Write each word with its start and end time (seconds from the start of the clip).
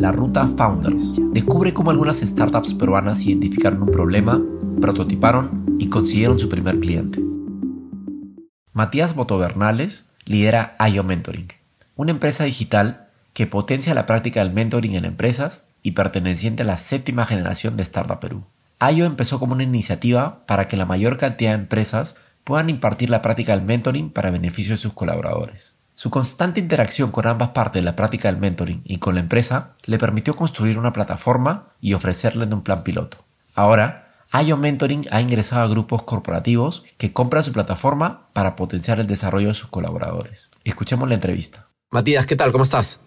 la 0.00 0.12
ruta 0.12 0.48
Founders. 0.48 1.12
Descubre 1.34 1.74
cómo 1.74 1.90
algunas 1.90 2.20
startups 2.20 2.72
peruanas 2.72 3.26
identificaron 3.26 3.82
un 3.82 3.90
problema, 3.90 4.40
prototiparon 4.80 5.76
y 5.78 5.90
consiguieron 5.90 6.38
su 6.38 6.48
primer 6.48 6.80
cliente. 6.80 7.20
Matías 8.72 9.14
Botovernales 9.14 10.12
lidera 10.24 10.74
IO 10.90 11.04
Mentoring, 11.04 11.48
una 11.96 12.12
empresa 12.12 12.44
digital 12.44 13.08
que 13.34 13.46
potencia 13.46 13.92
la 13.92 14.06
práctica 14.06 14.42
del 14.42 14.54
mentoring 14.54 14.94
en 14.94 15.04
empresas 15.04 15.66
y 15.82 15.90
perteneciente 15.90 16.62
a 16.62 16.66
la 16.66 16.78
séptima 16.78 17.26
generación 17.26 17.76
de 17.76 17.82
Startup 17.82 18.18
Perú. 18.18 18.44
IO 18.80 19.04
empezó 19.04 19.38
como 19.38 19.52
una 19.52 19.64
iniciativa 19.64 20.46
para 20.46 20.66
que 20.66 20.78
la 20.78 20.86
mayor 20.86 21.18
cantidad 21.18 21.50
de 21.50 21.60
empresas 21.60 22.16
puedan 22.44 22.70
impartir 22.70 23.10
la 23.10 23.20
práctica 23.20 23.54
del 23.54 23.66
mentoring 23.66 24.08
para 24.08 24.30
beneficio 24.30 24.72
de 24.72 24.80
sus 24.80 24.94
colaboradores. 24.94 25.74
Su 26.00 26.08
constante 26.08 26.60
interacción 26.60 27.10
con 27.10 27.26
ambas 27.26 27.50
partes 27.50 27.74
de 27.74 27.82
la 27.82 27.94
práctica 27.94 28.32
del 28.32 28.40
mentoring 28.40 28.80
y 28.86 28.96
con 28.96 29.16
la 29.16 29.20
empresa 29.20 29.74
le 29.84 29.98
permitió 29.98 30.34
construir 30.34 30.78
una 30.78 30.94
plataforma 30.94 31.74
y 31.78 31.92
ofrecerle 31.92 32.46
un 32.46 32.62
plan 32.62 32.82
piloto. 32.84 33.18
Ahora, 33.54 34.08
IO 34.32 34.56
Mentoring 34.56 35.06
ha 35.10 35.20
ingresado 35.20 35.60
a 35.60 35.68
grupos 35.68 36.02
corporativos 36.04 36.86
que 36.96 37.12
compran 37.12 37.44
su 37.44 37.52
plataforma 37.52 38.28
para 38.32 38.56
potenciar 38.56 38.98
el 38.98 39.08
desarrollo 39.08 39.48
de 39.48 39.54
sus 39.54 39.68
colaboradores. 39.68 40.48
Escuchemos 40.64 41.06
la 41.06 41.16
entrevista. 41.16 41.66
Matías, 41.90 42.26
¿qué 42.26 42.34
tal? 42.34 42.50
¿Cómo 42.50 42.64
estás? 42.64 43.04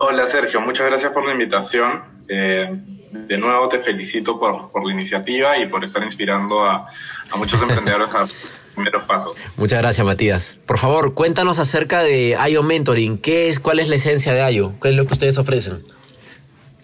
Hola 0.00 0.26
Sergio, 0.26 0.60
muchas 0.60 0.88
gracias 0.88 1.12
por 1.12 1.24
la 1.24 1.30
invitación. 1.30 2.02
Eh, 2.26 2.68
de 3.12 3.38
nuevo 3.38 3.68
te 3.68 3.78
felicito 3.78 4.40
por, 4.40 4.72
por, 4.72 4.84
la 4.84 4.92
iniciativa 4.92 5.56
y 5.56 5.68
por 5.68 5.84
estar 5.84 6.02
inspirando 6.02 6.64
a, 6.64 6.88
a 7.30 7.36
muchos 7.36 7.62
emprendedores 7.62 8.12
a 8.12 8.26
primeros 8.74 9.04
pasos. 9.04 9.32
Muchas 9.56 9.80
gracias, 9.80 10.06
Matías. 10.06 10.60
Por 10.66 10.78
favor, 10.78 11.14
cuéntanos 11.14 11.58
acerca 11.58 12.02
de 12.02 12.36
IO 12.50 12.62
Mentoring. 12.62 13.18
¿Qué 13.18 13.48
es, 13.48 13.60
cuál 13.60 13.78
es 13.78 13.88
la 13.88 13.96
esencia 13.96 14.32
de 14.32 14.52
IO? 14.52 14.74
¿Qué 14.80 14.90
es 14.90 14.94
lo 14.94 15.06
que 15.06 15.14
ustedes 15.14 15.38
ofrecen? 15.38 15.82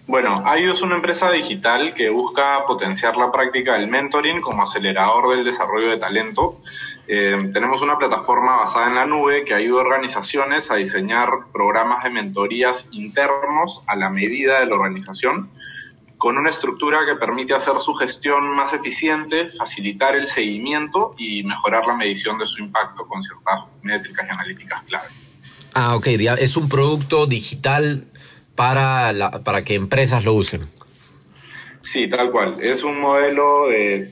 Bueno, 0.09 0.43
IO 0.57 0.73
es 0.73 0.81
una 0.81 0.95
empresa 0.95 1.29
digital 1.29 1.93
que 1.93 2.09
busca 2.09 2.65
potenciar 2.65 3.15
la 3.15 3.31
práctica 3.31 3.73
del 3.73 3.87
mentoring 3.87 4.41
como 4.41 4.63
acelerador 4.63 5.35
del 5.35 5.45
desarrollo 5.45 5.91
de 5.91 5.97
talento. 5.97 6.57
Eh, 7.07 7.51
tenemos 7.53 7.83
una 7.83 7.99
plataforma 7.99 8.57
basada 8.57 8.87
en 8.87 8.95
la 8.95 9.05
nube 9.05 9.43
que 9.43 9.53
ayuda 9.53 9.81
a 9.81 9.85
organizaciones 9.85 10.71
a 10.71 10.75
diseñar 10.77 11.29
programas 11.53 12.03
de 12.03 12.09
mentorías 12.09 12.87
internos 12.91 13.83
a 13.85 13.95
la 13.95 14.09
medida 14.09 14.59
de 14.59 14.65
la 14.65 14.75
organización 14.75 15.49
con 16.19 16.37
una 16.37 16.49
estructura 16.49 16.99
que 17.07 17.15
permite 17.15 17.55
hacer 17.55 17.73
su 17.79 17.93
gestión 17.93 18.53
más 18.53 18.73
eficiente, 18.73 19.47
facilitar 19.49 20.15
el 20.15 20.27
seguimiento 20.27 21.15
y 21.17 21.43
mejorar 21.43 21.87
la 21.87 21.95
medición 21.95 22.37
de 22.37 22.45
su 22.45 22.61
impacto 22.61 23.07
con 23.07 23.23
ciertas 23.23 23.63
métricas 23.81 24.27
y 24.27 24.31
analíticas 24.33 24.81
clave. 24.83 25.07
Ah, 25.73 25.95
ok, 25.95 26.07
es 26.07 26.57
un 26.57 26.67
producto 26.67 27.25
digital 27.25 28.05
para, 28.53 29.41
para 29.45 29.63
que 29.63 29.75
empresas 29.75 30.25
lo 30.25 30.33
usen. 30.33 30.67
Sí, 31.81 32.09
tal 32.09 32.31
cual. 32.31 32.55
Es 32.59 32.83
un 32.83 32.99
modelo 32.99 33.67
de 33.69 34.11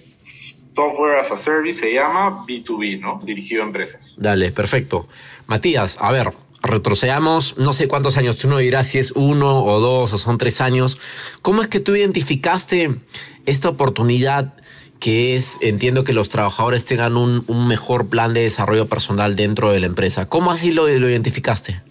software 0.73 1.19
as 1.19 1.31
a 1.33 1.37
service, 1.37 1.81
se 1.81 1.93
llama 1.93 2.45
B2B, 2.47 3.01
¿no? 3.01 3.19
Dirigido 3.21 3.63
a 3.63 3.65
empresas. 3.65 4.13
Dale, 4.15 4.53
perfecto. 4.53 5.09
Matías, 5.47 5.97
a 5.99 6.13
ver, 6.13 6.29
retrocedamos 6.67 7.57
no 7.57 7.73
sé 7.73 7.87
cuántos 7.87 8.17
años, 8.17 8.37
tú 8.37 8.49
no 8.49 8.57
dirás 8.57 8.87
si 8.87 8.99
es 8.99 9.11
uno 9.11 9.63
o 9.63 9.79
dos 9.79 10.13
o 10.13 10.17
son 10.17 10.37
tres 10.37 10.61
años. 10.61 10.99
¿Cómo 11.41 11.61
es 11.61 11.67
que 11.67 11.79
tú 11.79 11.95
identificaste 11.95 12.99
esta 13.45 13.69
oportunidad 13.69 14.53
que 14.99 15.35
es, 15.35 15.57
entiendo 15.61 16.03
que 16.03 16.13
los 16.13 16.29
trabajadores 16.29 16.85
tengan 16.85 17.17
un, 17.17 17.67
mejor 17.67 18.09
plan 18.09 18.33
de 18.33 18.41
desarrollo 18.41 18.87
personal 18.87 19.35
dentro 19.35 19.71
de 19.71 19.79
la 19.79 19.87
empresa? 19.87 20.29
¿Cómo 20.29 20.51
así 20.51 20.71
lo, 20.71 20.87
identificaste? 20.89 21.81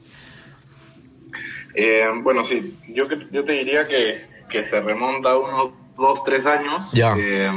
Eh, 1.74 2.06
bueno, 2.22 2.44
sí, 2.44 2.74
yo, 2.88 3.04
yo 3.30 3.44
te 3.44 3.52
diría 3.52 3.86
que, 3.86 4.20
que, 4.48 4.64
se 4.64 4.80
remonta 4.80 5.32
a 5.32 5.38
unos 5.38 5.70
dos, 5.96 6.24
tres 6.24 6.46
años. 6.46 6.90
Ya. 6.92 7.14
Eh, 7.18 7.50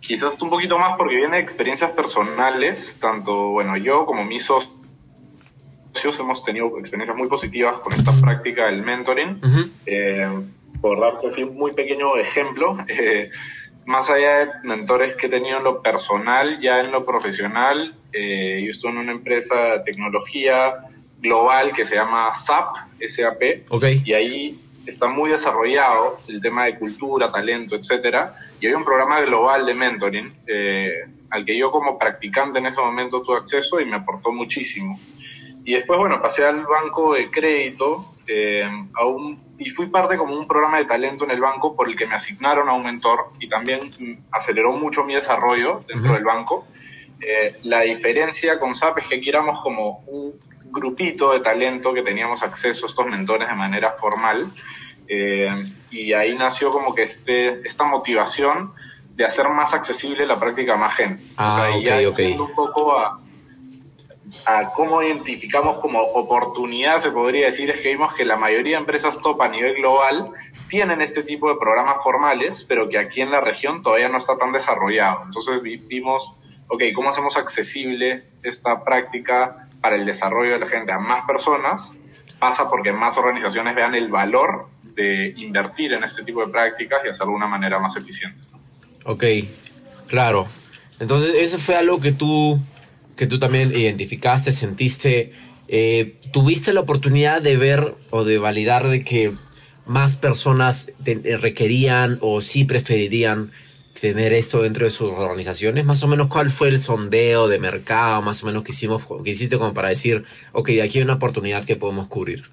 quizás 0.00 0.40
un 0.42 0.50
poquito 0.50 0.78
más 0.78 0.96
porque 0.96 1.16
viene 1.16 1.36
de 1.36 1.42
experiencias 1.42 1.90
personales, 1.92 2.98
tanto, 3.00 3.48
bueno, 3.48 3.76
yo 3.76 4.06
como 4.06 4.24
mis 4.24 4.44
socios 4.44 4.81
hemos 6.20 6.44
tenido 6.44 6.78
experiencias 6.78 7.16
muy 7.16 7.28
positivas 7.28 7.80
con 7.80 7.92
esta 7.92 8.12
práctica 8.20 8.66
del 8.66 8.82
mentoring. 8.82 9.40
Eh, 9.86 10.28
por 10.80 11.00
darte 11.00 11.28
así 11.28 11.44
un 11.44 11.56
muy 11.56 11.72
pequeño 11.72 12.16
ejemplo, 12.16 12.76
eh, 12.88 13.30
más 13.86 14.10
allá 14.10 14.38
de 14.38 14.50
mentores 14.64 15.14
que 15.14 15.26
he 15.26 15.30
tenido 15.30 15.58
en 15.58 15.64
lo 15.64 15.82
personal, 15.82 16.58
ya 16.60 16.80
en 16.80 16.90
lo 16.90 17.04
profesional, 17.04 17.94
eh, 18.12 18.62
yo 18.64 18.70
estoy 18.70 18.90
en 18.92 18.98
una 18.98 19.12
empresa 19.12 19.54
de 19.56 19.80
tecnología 19.80 20.74
global 21.20 21.72
que 21.72 21.84
se 21.84 21.94
llama 21.94 22.34
SAP, 22.34 22.76
SAP, 23.06 23.42
y 24.04 24.12
ahí 24.12 24.60
está 24.86 25.06
muy 25.06 25.30
desarrollado 25.30 26.16
el 26.28 26.40
tema 26.40 26.64
de 26.64 26.76
cultura, 26.76 27.30
talento, 27.30 27.76
etcétera, 27.76 28.34
y 28.60 28.66
hay 28.66 28.74
un 28.74 28.84
programa 28.84 29.20
global 29.20 29.64
de 29.64 29.74
mentoring 29.74 30.32
al 31.30 31.44
que 31.44 31.56
yo 31.56 31.70
como 31.70 31.98
practicante 31.98 32.58
en 32.58 32.66
ese 32.66 32.80
momento 32.80 33.22
tuve 33.22 33.38
acceso 33.38 33.80
y 33.80 33.84
me 33.84 33.96
aportó 33.96 34.32
muchísimo. 34.32 34.98
Y 35.64 35.74
después, 35.74 35.98
bueno, 35.98 36.20
pasé 36.20 36.44
al 36.44 36.64
banco 36.64 37.14
de 37.14 37.30
crédito 37.30 38.14
eh, 38.26 38.68
y 39.58 39.70
fui 39.70 39.86
parte 39.86 40.16
como 40.16 40.36
un 40.36 40.46
programa 40.46 40.78
de 40.78 40.84
talento 40.84 41.24
en 41.24 41.30
el 41.30 41.40
banco 41.40 41.76
por 41.76 41.88
el 41.88 41.96
que 41.96 42.06
me 42.06 42.14
asignaron 42.14 42.68
a 42.68 42.72
un 42.72 42.82
mentor 42.82 43.30
y 43.38 43.48
también 43.48 43.80
aceleró 44.30 44.72
mucho 44.72 45.04
mi 45.04 45.14
desarrollo 45.14 45.80
dentro 45.86 46.14
del 46.14 46.24
banco. 46.24 46.66
Eh, 47.20 47.54
la 47.64 47.80
diferencia 47.82 48.58
con 48.58 48.74
SAP 48.74 48.98
es 48.98 49.06
que 49.06 49.16
aquí 49.16 49.28
éramos 49.28 49.60
como 49.60 50.02
un 50.08 50.34
grupito 50.64 51.32
de 51.32 51.40
talento 51.40 51.92
que 51.92 52.02
teníamos 52.02 52.42
acceso 52.42 52.86
a 52.86 52.88
estos 52.88 53.06
mentores 53.06 53.48
de 53.48 53.54
manera 53.54 53.92
formal 53.92 54.50
eh, 55.06 55.50
y 55.90 56.12
ahí 56.14 56.34
nació 56.36 56.70
como 56.70 56.94
que 56.94 57.02
este, 57.02 57.66
esta 57.66 57.84
motivación 57.84 58.72
de 59.14 59.24
hacer 59.24 59.48
más 59.50 59.74
accesible 59.74 60.26
la 60.26 60.40
práctica 60.40 60.74
a 60.74 60.76
más 60.78 60.94
gente. 60.94 61.22
Ah, 61.36 61.70
o 61.76 61.82
sea, 61.82 62.08
okay, 62.08 62.32
un 62.32 62.54
poco 62.54 62.98
a 62.98 63.20
a 64.46 64.72
cómo 64.72 65.02
identificamos 65.02 65.78
como 65.78 66.00
oportunidad, 66.00 66.98
se 66.98 67.10
podría 67.10 67.46
decir, 67.46 67.70
es 67.70 67.80
que 67.80 67.90
vimos 67.90 68.14
que 68.14 68.24
la 68.24 68.36
mayoría 68.36 68.76
de 68.76 68.80
empresas 68.80 69.20
top 69.20 69.40
a 69.42 69.48
nivel 69.48 69.74
global 69.76 70.30
tienen 70.68 71.00
este 71.00 71.22
tipo 71.22 71.48
de 71.48 71.56
programas 71.56 72.02
formales, 72.02 72.64
pero 72.64 72.88
que 72.88 72.98
aquí 72.98 73.20
en 73.20 73.30
la 73.30 73.40
región 73.40 73.82
todavía 73.82 74.08
no 74.08 74.18
está 74.18 74.36
tan 74.36 74.52
desarrollado. 74.52 75.22
Entonces 75.24 75.60
vimos, 75.62 76.38
ok, 76.68 76.82
¿cómo 76.94 77.10
hacemos 77.10 77.36
accesible 77.36 78.24
esta 78.42 78.82
práctica 78.84 79.68
para 79.80 79.96
el 79.96 80.06
desarrollo 80.06 80.54
de 80.54 80.60
la 80.60 80.66
gente 80.66 80.92
a 80.92 80.98
más 80.98 81.24
personas? 81.24 81.92
Pasa 82.38 82.68
porque 82.68 82.92
más 82.92 83.16
organizaciones 83.18 83.74
vean 83.76 83.94
el 83.94 84.08
valor 84.08 84.68
de 84.82 85.34
invertir 85.36 85.92
en 85.92 86.04
este 86.04 86.24
tipo 86.24 86.44
de 86.44 86.50
prácticas 86.50 87.00
y 87.04 87.08
hacerlo 87.08 87.32
de 87.32 87.36
una 87.36 87.46
manera 87.46 87.78
más 87.78 87.96
eficiente. 87.96 88.42
Ok, 89.04 89.24
claro. 90.08 90.46
Entonces, 90.98 91.34
eso 91.36 91.58
fue 91.58 91.76
algo 91.76 92.00
que 92.00 92.12
tú 92.12 92.58
que 93.16 93.26
tú 93.26 93.38
también 93.38 93.72
identificaste, 93.76 94.52
sentiste, 94.52 95.32
eh, 95.68 96.16
tuviste 96.32 96.72
la 96.72 96.80
oportunidad 96.80 97.40
de 97.40 97.56
ver 97.56 97.94
o 98.10 98.24
de 98.24 98.38
validar 98.38 98.88
de 98.88 99.04
que 99.04 99.34
más 99.86 100.16
personas 100.16 100.92
eh, 101.04 101.36
requerían 101.36 102.18
o 102.20 102.40
sí 102.40 102.64
preferirían 102.64 103.50
tener 104.00 104.32
esto 104.32 104.62
dentro 104.62 104.84
de 104.84 104.90
sus 104.90 105.10
organizaciones? 105.10 105.84
Más 105.84 106.02
o 106.02 106.08
menos, 106.08 106.26
¿cuál 106.26 106.50
fue 106.50 106.68
el 106.68 106.80
sondeo 106.80 107.48
de 107.48 107.58
mercado, 107.58 108.20
más 108.22 108.42
o 108.42 108.46
menos, 108.46 108.64
que, 108.64 108.72
hicimos, 108.72 109.02
que 109.24 109.30
hiciste 109.30 109.58
como 109.58 109.72
para 109.72 109.90
decir, 109.90 110.24
ok, 110.52 110.70
aquí 110.82 110.98
hay 110.98 111.04
una 111.04 111.14
oportunidad 111.14 111.64
que 111.64 111.76
podemos 111.76 112.08
cubrir? 112.08 112.50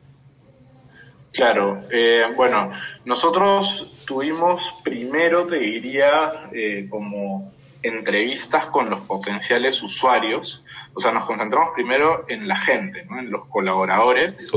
Claro, 1.32 1.84
eh, 1.92 2.24
bueno, 2.36 2.72
nosotros 3.06 4.06
tuvimos 4.06 4.76
primero, 4.84 5.48
te 5.48 5.60
diría, 5.60 6.50
como 6.90 7.54
entrevistas 7.82 8.66
con 8.68 8.90
los 8.90 9.02
potenciales 9.02 9.82
usuarios. 9.84 10.66
O 10.94 11.02
sea, 11.02 11.12
nos 11.12 11.26
concentramos 11.26 11.70
primero 11.74 12.26
en 12.28 12.48
la 12.48 12.58
gente, 12.58 13.08
en 13.10 13.30
los 13.30 13.46
colaboradores, 13.46 14.50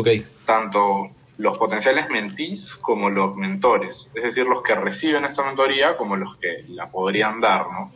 tanto 0.47 1.10
los 1.38 1.59
potenciales 1.59 2.10
mentís 2.10 2.74
como 2.77 3.10
los 3.10 3.36
mentores, 3.36 4.09
es 4.15 4.22
decir, 4.22 4.45
los 4.45 4.63
que 4.63 4.74
reciben 4.74 5.24
esta 5.24 5.42
mentoría 5.42 5.97
como 5.97 6.15
los 6.15 6.36
que 6.36 6.65
la 6.69 6.91
podrían 6.91 7.41
dar, 7.41 7.66
¿no? 7.72 7.91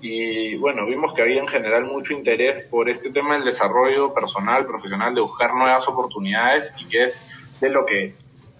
Y 0.00 0.56
bueno, 0.56 0.86
vimos 0.86 1.12
que 1.14 1.22
había 1.22 1.40
en 1.40 1.48
general 1.48 1.84
mucho 1.84 2.14
interés 2.14 2.64
por 2.64 2.88
este 2.88 3.10
tema 3.10 3.34
del 3.34 3.44
desarrollo 3.44 4.12
personal, 4.14 4.66
profesional, 4.66 5.14
de 5.14 5.20
buscar 5.20 5.54
nuevas 5.54 5.86
oportunidades 5.86 6.74
y 6.78 6.86
que 6.86 7.04
es 7.04 7.20
de 7.60 7.70
lo 7.70 7.84
que 7.84 8.14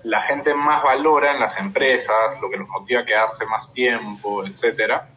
la 0.05 0.23
gente 0.23 0.55
más 0.55 0.83
valora 0.83 1.33
en 1.33 1.41
las 1.41 1.59
empresas, 1.59 2.39
lo 2.41 2.51
que 2.51 2.59
los 2.59 2.69
motiva 2.69 3.01
a 3.01 3.07
quedarse 3.07 3.45
más 3.47 3.73
tiempo, 3.73 4.47
etcétera. 4.47 5.11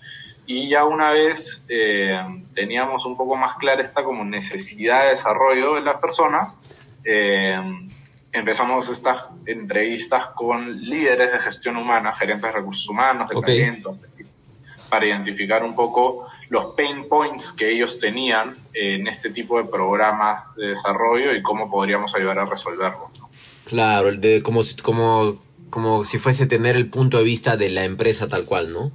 Y 0.46 0.68
ya 0.68 0.86
una 0.86 1.12
vez 1.12 1.66
eh, 1.70 2.20
teníamos 2.54 3.06
un 3.06 3.16
poco 3.16 3.36
más 3.36 3.58
clara 3.58 3.82
esta 3.82 4.04
como 4.04 4.24
necesidad 4.24 5.04
de 5.04 5.10
desarrollo 5.12 5.76
de 5.76 5.82
las 5.82 6.02
personas, 6.02 6.58
eh, 7.04 7.60
empezamos 8.32 8.90
estas 8.90 9.26
entrevistas 9.46 10.28
con 10.36 10.82
líderes 10.82 11.32
de 11.32 11.40
gestión 11.40 11.78
humana, 11.78 12.14
gerentes 12.14 12.44
de 12.44 12.52
recursos 12.52 12.88
humanos, 12.90 13.30
de 13.30 13.42
talento, 13.42 13.98
para 14.90 15.06
identificar 15.06 15.64
un 15.64 15.76
poco 15.76 16.28
los 16.50 16.74
pain 16.76 17.08
points 17.08 17.52
que 17.54 17.72
ellos 17.72 18.00
tenían 18.00 18.56
en 18.74 19.08
este 19.08 19.30
tipo 19.30 19.62
de 19.62 19.70
programas 19.70 20.56
de 20.56 20.68
desarrollo 20.68 21.34
y 21.36 21.42
cómo 21.42 21.70
podríamos 21.70 22.14
ayudar 22.16 22.40
a 22.40 22.46
resolverlos. 22.46 23.10
Claro, 23.66 24.10
el 24.10 24.20
de 24.20 24.42
como, 24.42 24.62
como, 24.82 25.42
como 25.70 26.04
si 26.04 26.18
fuese 26.18 26.46
tener 26.46 26.76
el 26.76 26.90
punto 26.90 27.18
de 27.18 27.24
vista 27.24 27.58
de 27.58 27.70
la 27.70 27.86
empresa 27.86 28.28
tal 28.28 28.46
cual, 28.46 28.74
¿no? 28.74 28.92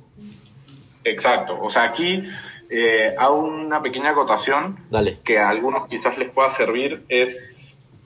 Exacto. 1.07 1.59
O 1.61 1.71
sea, 1.71 1.85
aquí 1.85 2.25
eh, 2.69 3.15
hago 3.17 3.37
una 3.37 3.81
pequeña 3.81 4.11
acotación 4.11 4.77
Dale. 4.91 5.19
que 5.25 5.39
a 5.39 5.49
algunos 5.49 5.87
quizás 5.87 6.19
les 6.19 6.31
pueda 6.31 6.51
servir. 6.51 7.05
Es, 7.09 7.55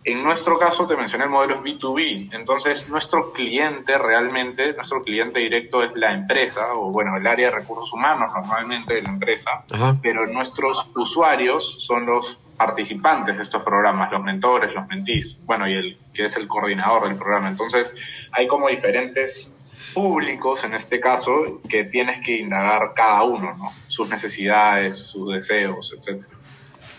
en 0.04 0.22
nuestro 0.22 0.58
caso, 0.58 0.86
te 0.86 0.96
mencioné 0.96 1.24
el 1.24 1.30
modelo 1.30 1.54
es 1.54 1.60
B2B. 1.62 2.30
Entonces, 2.32 2.88
nuestro 2.90 3.32
cliente 3.32 3.96
realmente, 3.96 4.74
nuestro 4.74 5.02
cliente 5.02 5.40
directo 5.40 5.82
es 5.82 5.94
la 5.94 6.12
empresa, 6.12 6.74
o 6.74 6.92
bueno, 6.92 7.16
el 7.16 7.26
área 7.26 7.50
de 7.50 7.56
recursos 7.56 7.90
humanos 7.92 8.30
normalmente 8.34 8.94
de 8.94 9.02
la 9.02 9.08
empresa. 9.08 9.64
Ajá. 9.72 9.96
Pero 10.02 10.26
nuestros 10.26 10.90
usuarios 10.94 11.82
son 11.84 12.04
los 12.04 12.38
participantes 12.58 13.36
de 13.36 13.42
estos 13.42 13.62
programas, 13.62 14.12
los 14.12 14.22
mentores, 14.22 14.74
los 14.74 14.86
mentís, 14.86 15.40
bueno, 15.46 15.66
y 15.66 15.72
el 15.72 15.96
que 16.12 16.26
es 16.26 16.36
el 16.36 16.46
coordinador 16.46 17.08
del 17.08 17.16
programa. 17.16 17.48
Entonces, 17.48 17.94
hay 18.32 18.46
como 18.46 18.68
diferentes 18.68 19.54
públicos, 19.94 20.64
en 20.64 20.74
este 20.74 21.00
caso, 21.00 21.60
que 21.68 21.84
tienes 21.84 22.18
que 22.24 22.36
indagar 22.36 22.92
cada 22.94 23.22
uno, 23.24 23.54
¿no? 23.56 23.72
Sus 23.88 24.08
necesidades, 24.08 24.98
sus 24.98 25.32
deseos, 25.32 25.94
etcétera. 25.98 26.28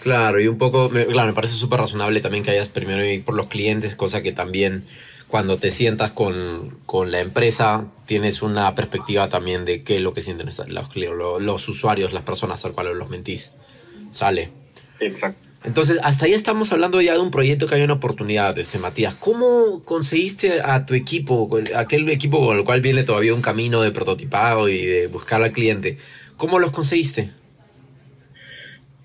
Claro, 0.02 0.42
y 0.42 0.48
un 0.48 0.58
poco, 0.58 0.90
me, 0.90 1.06
claro, 1.06 1.28
me 1.28 1.34
parece 1.34 1.54
súper 1.54 1.80
razonable 1.80 2.22
también 2.22 2.44
que 2.44 2.52
hayas 2.52 2.70
primero 2.70 3.06
ir 3.06 3.24
por 3.24 3.36
los 3.36 3.48
clientes, 3.48 3.96
cosa 3.96 4.22
que 4.22 4.32
también 4.32 4.86
cuando 5.28 5.58
te 5.58 5.72
sientas 5.72 6.12
con, 6.12 6.80
con 6.86 7.12
la 7.12 7.20
empresa 7.20 7.88
tienes 8.06 8.42
una 8.42 8.76
perspectiva 8.76 9.30
también 9.30 9.64
de 9.64 9.84
qué 9.84 9.96
es 9.96 10.02
lo 10.02 10.14
que 10.14 10.22
sienten 10.22 10.48
los, 10.48 10.96
los, 10.98 11.42
los 11.42 11.70
usuarios, 11.70 12.14
las 12.14 12.24
personas 12.24 12.66
al 12.66 12.74
cual 12.74 12.98
los 12.98 13.10
mentís. 13.10 13.54
Sale. 14.12 14.50
Exacto. 15.00 15.51
Entonces, 15.64 16.00
hasta 16.04 16.26
ahí 16.26 16.34
estamos 16.34 16.72
hablando 16.72 17.02
ya 17.02 17.14
de 17.14 17.20
un 17.20 17.30
proyecto 17.30 17.68
que 17.68 17.76
hay 17.76 17.84
una 17.84 17.94
oportunidad, 17.94 18.58
este 18.58 18.80
Matías. 18.80 19.16
¿Cómo 19.16 19.84
conseguiste 19.84 20.62
a 20.62 20.86
tu 20.86 20.96
equipo, 20.96 21.50
aquel 21.76 22.10
equipo 22.10 22.46
con 22.46 22.58
el 22.58 22.64
cual 22.64 22.82
viene 22.82 23.04
todavía 23.04 23.36
un 23.36 23.44
camino 23.44 23.82
de 23.82 23.92
prototipado 23.92 24.68
y 24.68 24.84
de 24.84 25.08
buscar 25.08 25.44
al 25.44 25.52
cliente? 25.52 25.98
¿Cómo 26.36 26.58
los 26.58 26.72
conseguiste? 26.72 27.32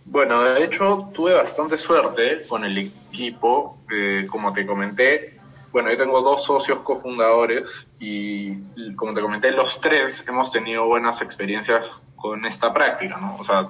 Bueno, 0.06 0.42
de 0.44 0.64
hecho, 0.64 1.10
tuve 1.12 1.34
bastante 1.34 1.76
suerte 1.76 2.38
con 2.48 2.64
el 2.64 2.78
equipo. 2.78 3.78
Eh, 3.92 4.24
como 4.30 4.54
te 4.54 4.64
comenté, 4.64 5.38
bueno, 5.72 5.90
yo 5.90 5.98
tengo 5.98 6.22
dos 6.22 6.42
socios 6.42 6.78
cofundadores 6.78 7.90
y, 8.00 8.54
como 8.94 9.12
te 9.12 9.20
comenté, 9.20 9.50
los 9.50 9.82
tres 9.82 10.24
hemos 10.26 10.50
tenido 10.50 10.86
buenas 10.86 11.20
experiencias 11.20 12.00
con 12.16 12.46
esta 12.46 12.72
práctica, 12.72 13.18
¿no? 13.18 13.36
O 13.38 13.44
sea, 13.44 13.68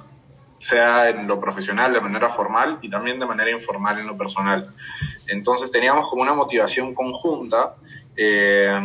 sea 0.59 1.09
en 1.09 1.27
lo 1.27 1.41
profesional 1.41 1.93
de 1.93 2.01
manera 2.01 2.29
formal 2.29 2.79
y 2.83 2.91
también 2.91 3.19
de 3.19 3.27
manera 3.27 3.51
informal 3.51 3.99
en 3.99 4.07
lo 4.07 4.17
personal. 4.17 4.73
Entonces 5.27 5.71
teníamos 5.71 6.09
como 6.09 6.23
una 6.23 6.35
motivación 6.35 6.95
conjunta. 6.95 7.75
Eh, 8.17 8.81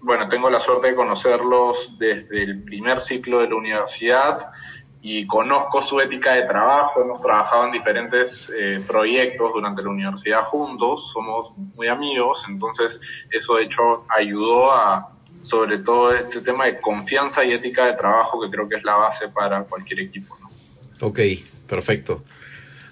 bueno, 0.00 0.28
tengo 0.28 0.50
la 0.50 0.60
suerte 0.60 0.88
de 0.88 0.94
conocerlos 0.94 1.98
desde 1.98 2.42
el 2.42 2.62
primer 2.62 3.00
ciclo 3.00 3.40
de 3.40 3.48
la 3.48 3.56
universidad 3.56 4.50
y 5.02 5.26
conozco 5.26 5.82
su 5.82 6.00
ética 6.00 6.32
de 6.34 6.42
trabajo. 6.44 7.00
Hemos 7.00 7.20
trabajado 7.20 7.66
en 7.66 7.72
diferentes 7.72 8.52
eh, 8.56 8.82
proyectos 8.86 9.52
durante 9.52 9.82
la 9.82 9.90
universidad 9.90 10.42
juntos, 10.42 11.12
somos 11.12 11.52
muy 11.74 11.88
amigos, 11.88 12.44
entonces 12.48 13.00
eso 13.30 13.54
de 13.54 13.64
hecho 13.64 14.04
ayudó 14.08 14.72
a 14.72 15.10
sobre 15.42 15.78
todo 15.78 16.12
este 16.12 16.40
tema 16.40 16.64
de 16.64 16.80
confianza 16.80 17.44
y 17.44 17.52
ética 17.52 17.86
de 17.86 17.92
trabajo 17.92 18.40
que 18.40 18.50
creo 18.50 18.68
que 18.68 18.74
es 18.74 18.82
la 18.82 18.96
base 18.96 19.28
para 19.28 19.62
cualquier 19.62 20.00
equipo. 20.00 20.36
Ok, 21.00 21.20
perfecto. 21.68 22.24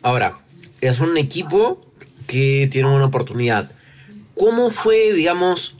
Ahora, 0.02 0.36
es 0.80 1.00
un 1.00 1.16
equipo 1.16 1.82
que 2.26 2.68
tiene 2.70 2.88
una 2.88 3.06
oportunidad. 3.06 3.70
¿Cómo 4.34 4.70
fue, 4.70 5.12
digamos, 5.12 5.76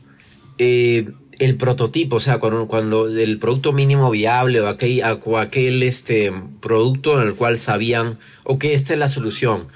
eh, 0.59 1.11
el 1.39 1.57
prototipo? 1.57 2.17
O 2.17 2.21
sea, 2.21 2.39
cuando, 2.39 3.09
el 3.09 3.39
producto 3.39 3.73
mínimo 3.73 4.11
viable 4.11 4.61
o 4.61 4.69
aquel, 4.69 5.03
aquel 5.03 5.83
este, 5.83 6.33
producto 6.61 7.21
en 7.21 7.29
el 7.29 7.35
cual 7.35 7.59
sabían, 7.59 8.19
ok, 8.45 8.65
esta 8.65 8.95
es 8.95 8.99
la 8.99 9.09
solución. 9.09 9.69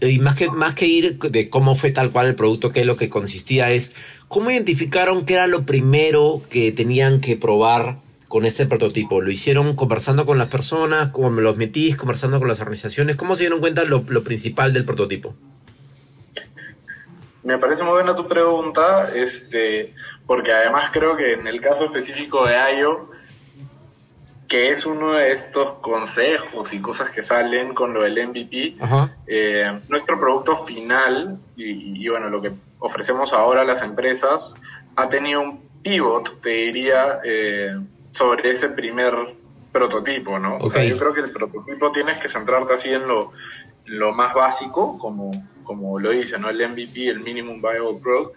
Y 0.00 0.18
más 0.18 0.34
que, 0.34 0.50
más 0.50 0.74
que 0.74 0.86
ir 0.86 1.18
de 1.18 1.48
cómo 1.48 1.74
fue 1.74 1.90
tal 1.90 2.10
cual 2.10 2.26
el 2.26 2.34
producto, 2.34 2.70
qué 2.70 2.80
es 2.80 2.86
lo 2.86 2.96
que 2.96 3.08
consistía, 3.08 3.70
es 3.70 3.94
cómo 4.28 4.50
identificaron 4.50 5.24
qué 5.24 5.34
era 5.34 5.46
lo 5.46 5.64
primero 5.64 6.42
que 6.50 6.72
tenían 6.72 7.20
que 7.20 7.36
probar 7.36 8.03
con 8.34 8.46
este 8.46 8.66
prototipo? 8.66 9.20
¿Lo 9.20 9.30
hicieron 9.30 9.76
conversando 9.76 10.26
con 10.26 10.38
las 10.38 10.48
personas? 10.48 11.10
¿Cómo 11.10 11.30
me 11.30 11.40
los 11.40 11.56
metís? 11.56 11.94
¿Conversando 11.96 12.40
con 12.40 12.48
las 12.48 12.58
organizaciones? 12.58 13.14
¿Cómo 13.14 13.36
se 13.36 13.44
dieron 13.44 13.60
cuenta 13.60 13.84
lo, 13.84 14.02
lo 14.08 14.24
principal 14.24 14.72
del 14.72 14.84
prototipo? 14.84 15.36
Me 17.44 17.58
parece 17.58 17.84
muy 17.84 17.92
buena 17.92 18.16
tu 18.16 18.26
pregunta, 18.26 19.08
este, 19.14 19.94
porque 20.26 20.50
además 20.52 20.90
creo 20.92 21.16
que 21.16 21.34
en 21.34 21.46
el 21.46 21.60
caso 21.60 21.84
específico 21.84 22.44
de 22.44 22.56
Ayo, 22.56 23.08
que 24.48 24.72
es 24.72 24.84
uno 24.84 25.12
de 25.12 25.30
estos 25.30 25.74
consejos 25.74 26.72
y 26.72 26.80
cosas 26.80 27.10
que 27.10 27.22
salen 27.22 27.72
con 27.72 27.94
lo 27.94 28.02
del 28.02 28.30
MVP, 28.30 28.78
eh, 29.28 29.78
nuestro 29.88 30.18
producto 30.18 30.56
final 30.56 31.38
y, 31.54 32.04
y, 32.04 32.08
bueno, 32.08 32.28
lo 32.30 32.42
que 32.42 32.50
ofrecemos 32.80 33.32
ahora 33.32 33.60
a 33.60 33.64
las 33.64 33.84
empresas 33.84 34.56
ha 34.96 35.08
tenido 35.08 35.40
un 35.40 35.60
pivot, 35.84 36.40
te 36.40 36.50
diría, 36.50 37.20
eh, 37.24 37.76
sobre 38.14 38.50
ese 38.50 38.68
primer 38.68 39.12
prototipo, 39.72 40.38
¿no? 40.38 40.56
Okay. 40.58 40.66
O 40.66 40.70
sea, 40.70 40.84
yo 40.84 40.98
creo 40.98 41.14
que 41.14 41.20
el 41.20 41.32
prototipo 41.32 41.90
tienes 41.90 42.18
que 42.18 42.28
centrarte 42.28 42.74
así 42.74 42.90
en 42.90 43.08
lo, 43.08 43.32
lo 43.86 44.12
más 44.12 44.32
básico, 44.32 44.96
como, 44.98 45.32
como 45.64 45.98
lo 45.98 46.10
dice, 46.10 46.38
¿no? 46.38 46.48
El 46.48 46.68
MVP, 46.68 47.08
el 47.08 47.18
Minimum 47.18 47.60
Viable 47.60 48.00
Product. 48.00 48.36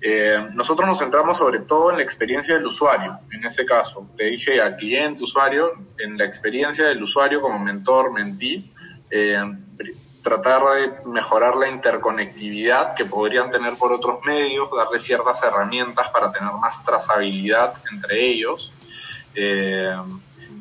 Eh, 0.00 0.38
nosotros 0.54 0.86
nos 0.86 1.00
centramos 1.00 1.36
sobre 1.36 1.58
todo 1.60 1.90
en 1.90 1.96
la 1.96 2.04
experiencia 2.04 2.54
del 2.54 2.66
usuario, 2.66 3.18
en 3.32 3.44
este 3.44 3.66
caso. 3.66 4.08
Te 4.16 4.26
dije 4.26 4.60
al 4.60 4.76
cliente, 4.76 5.24
usuario, 5.24 5.72
en 5.98 6.16
la 6.16 6.24
experiencia 6.24 6.86
del 6.86 7.02
usuario 7.02 7.40
como 7.40 7.58
mentor, 7.58 8.12
mentí, 8.12 8.70
eh, 9.10 9.42
tratar 10.22 10.62
de 10.62 11.10
mejorar 11.10 11.56
la 11.56 11.68
interconectividad 11.68 12.94
que 12.94 13.04
podrían 13.04 13.50
tener 13.50 13.74
por 13.74 13.92
otros 13.92 14.20
medios, 14.24 14.70
darle 14.70 15.00
ciertas 15.00 15.42
herramientas 15.42 16.08
para 16.10 16.30
tener 16.30 16.52
más 16.52 16.84
trazabilidad 16.84 17.74
entre 17.90 18.30
ellos. 18.30 18.72
Eh, 19.40 19.96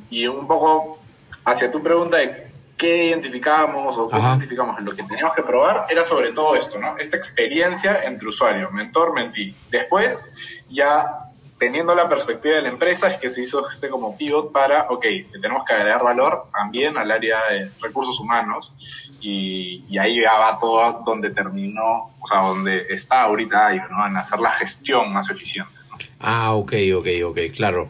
y 0.09 0.27
un 0.27 0.47
poco 0.47 0.99
hacia 1.45 1.71
tu 1.71 1.81
pregunta 1.81 2.17
de 2.17 2.47
qué 2.77 3.05
identificábamos 3.05 3.97
o 3.97 4.07
qué 4.07 4.17
Ajá. 4.17 4.29
identificamos, 4.29 4.79
lo 4.81 4.95
que 4.95 5.03
teníamos 5.03 5.33
que 5.33 5.41
probar 5.41 5.87
era 5.89 6.05
sobre 6.05 6.31
todo 6.31 6.55
esto, 6.55 6.79
¿no? 6.79 6.97
Esta 6.97 7.17
experiencia 7.17 8.03
entre 8.03 8.27
usuario, 8.27 8.69
mentor, 8.71 9.13
mentí. 9.13 9.55
Después, 9.71 10.31
ya 10.69 11.27
teniendo 11.57 11.95
la 11.95 12.07
perspectiva 12.07 12.57
de 12.57 12.61
la 12.61 12.69
empresa, 12.69 13.09
es 13.09 13.19
que 13.19 13.29
se 13.29 13.41
hizo 13.41 13.67
este 13.69 13.89
como 13.89 14.15
pivot 14.15 14.51
para, 14.51 14.83
ok, 14.89 15.05
tenemos 15.41 15.65
que 15.65 15.73
agregar 15.73 16.03
valor 16.03 16.43
también 16.53 16.97
al 16.97 17.09
área 17.09 17.39
de 17.49 17.71
recursos 17.81 18.19
humanos 18.19 18.73
y, 19.19 19.83
y 19.89 19.97
ahí 19.97 20.21
ya 20.21 20.37
va 20.37 20.59
todo 20.59 21.01
donde 21.03 21.31
terminó, 21.31 22.11
o 22.19 22.27
sea, 22.27 22.41
donde 22.41 22.85
está 22.89 23.23
ahorita 23.23 23.73
¿no? 23.89 24.05
En 24.05 24.17
hacer 24.17 24.39
la 24.39 24.51
gestión 24.51 25.11
más 25.11 25.31
eficiente. 25.31 25.71
¿no? 25.89 25.97
Ah, 26.19 26.53
ok, 26.53 26.73
ok, 26.95 27.07
ok, 27.25 27.39
claro. 27.55 27.89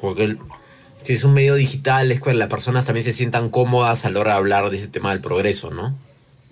Porque 0.00 0.24
el- 0.24 0.38
si 1.02 1.12
es 1.14 1.24
un 1.24 1.34
medio 1.34 1.54
digital, 1.54 2.10
es 2.12 2.20
que 2.20 2.34
las 2.34 2.48
personas 2.48 2.84
también 2.84 3.04
se 3.04 3.12
sientan 3.12 3.50
cómodas 3.50 4.04
a 4.04 4.10
la 4.10 4.20
hora 4.20 4.32
de 4.32 4.38
hablar 4.38 4.70
de 4.70 4.76
ese 4.78 4.88
tema 4.88 5.10
del 5.10 5.20
progreso, 5.20 5.70
¿no? 5.70 5.96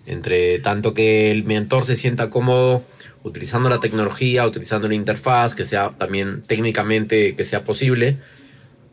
Entre 0.06 0.58
tanto 0.60 0.94
que 0.94 1.30
el 1.30 1.44
mentor 1.44 1.84
se 1.84 1.96
sienta 1.96 2.30
cómodo 2.30 2.84
utilizando 3.24 3.68
la 3.68 3.80
tecnología, 3.80 4.46
utilizando 4.46 4.86
la 4.88 4.94
interfaz, 4.94 5.54
que 5.56 5.64
sea 5.64 5.90
también 5.90 6.42
técnicamente 6.42 7.34
que 7.34 7.44
sea 7.44 7.64
posible 7.64 8.18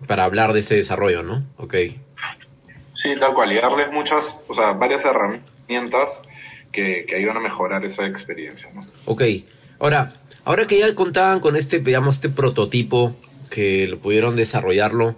para 0.08 0.24
hablar 0.26 0.54
de 0.54 0.62
ese 0.62 0.76
desarrollo, 0.76 1.22
¿no? 1.24 1.46
Ok. 1.58 1.76
Sí, 2.96 3.10
tal 3.20 3.34
cual, 3.34 3.52
y 3.52 3.56
darles 3.56 3.92
muchas, 3.92 4.46
o 4.50 4.54
sea, 4.56 4.74
varias 4.74 5.04
herramientas 5.06 6.22
que, 6.72 7.06
que 7.08 7.16
ayudan 7.16 7.38
a 7.38 7.40
mejorar 7.42 7.86
esa 7.86 8.06
experiencia, 8.06 8.70
¿no? 8.74 8.82
Ok. 9.06 9.22
Ahora, 9.80 10.14
ahora 10.46 10.66
que 10.66 10.80
ya 10.80 10.94
contaban 10.96 11.40
con 11.40 11.56
este, 11.56 11.80
digamos, 11.80 12.16
este 12.16 12.30
prototipo 12.30 13.16
que 13.54 13.88
lo 13.88 14.00
pudieron 14.00 14.36
desarrollarlo, 14.36 15.16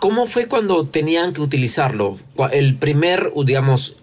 ¿cómo 0.00 0.26
fue 0.26 0.46
cuando 0.48 0.86
tenían 0.86 1.32
que 1.32 1.40
utilizarlo? 1.40 2.18
El 2.50 2.76
primer, 2.76 3.32
digamos, 3.44 3.96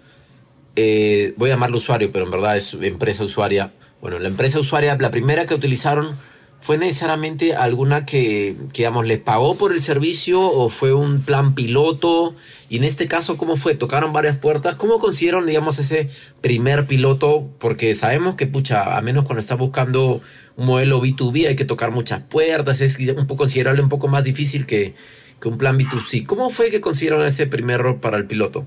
eh, 0.75 1.33
voy 1.35 1.49
a 1.49 1.53
llamarlo 1.53 1.77
usuario, 1.77 2.11
pero 2.11 2.25
en 2.25 2.31
verdad 2.31 2.55
es 2.55 2.73
empresa 2.81 3.23
usuaria. 3.23 3.73
Bueno, 4.01 4.17
la 4.19 4.29
empresa 4.29 4.59
usuaria, 4.59 4.95
la 4.97 5.11
primera 5.11 5.45
que 5.45 5.53
utilizaron, 5.53 6.15
¿fue 6.61 6.77
necesariamente 6.77 7.53
alguna 7.55 8.05
que, 8.05 8.55
que, 8.71 8.83
digamos, 8.83 9.05
les 9.05 9.19
pagó 9.19 9.55
por 9.57 9.73
el 9.73 9.81
servicio 9.81 10.41
o 10.41 10.69
fue 10.69 10.93
un 10.93 11.21
plan 11.21 11.53
piloto? 11.53 12.35
Y 12.69 12.77
en 12.77 12.85
este 12.85 13.07
caso, 13.09 13.35
¿cómo 13.35 13.57
fue? 13.57 13.75
¿Tocaron 13.75 14.13
varias 14.13 14.37
puertas? 14.37 14.75
¿Cómo 14.75 14.99
consiguieron, 14.99 15.45
digamos, 15.45 15.79
ese 15.79 16.09
primer 16.41 16.85
piloto? 16.85 17.49
Porque 17.59 17.93
sabemos 17.93 18.35
que, 18.35 18.47
pucha, 18.47 18.97
a 18.97 19.01
menos 19.01 19.25
cuando 19.25 19.41
estás 19.41 19.57
buscando 19.57 20.21
un 20.55 20.65
modelo 20.65 21.01
B2B 21.01 21.47
hay 21.47 21.55
que 21.55 21.65
tocar 21.65 21.91
muchas 21.91 22.21
puertas, 22.21 22.81
es 22.81 22.99
un 22.99 23.27
poco 23.27 23.37
considerable, 23.37 23.81
un 23.81 23.89
poco 23.89 24.07
más 24.07 24.23
difícil 24.23 24.65
que, 24.65 24.93
que 25.41 25.47
un 25.47 25.57
plan 25.57 25.77
B2C. 25.77 26.25
¿Cómo 26.25 26.49
fue 26.49 26.69
que 26.69 26.81
consiguieron 26.81 27.25
ese 27.25 27.47
primer 27.47 27.81
rol 27.81 27.99
para 27.99 28.17
el 28.17 28.25
piloto? 28.25 28.65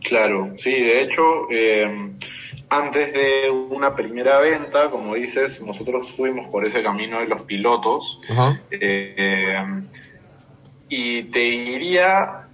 Claro, 0.00 0.52
sí, 0.56 0.72
de 0.72 1.02
hecho, 1.02 1.22
eh, 1.50 2.12
antes 2.68 3.12
de 3.12 3.50
una 3.50 3.94
primera 3.94 4.40
venta, 4.40 4.90
como 4.90 5.14
dices, 5.14 5.62
nosotros 5.62 6.10
fuimos 6.10 6.48
por 6.48 6.64
ese 6.64 6.82
camino 6.82 7.20
de 7.20 7.26
los 7.26 7.42
pilotos. 7.42 8.20
Eh, 8.70 9.56
y 10.88 11.22
te 11.24 11.38
diría, 11.38 12.48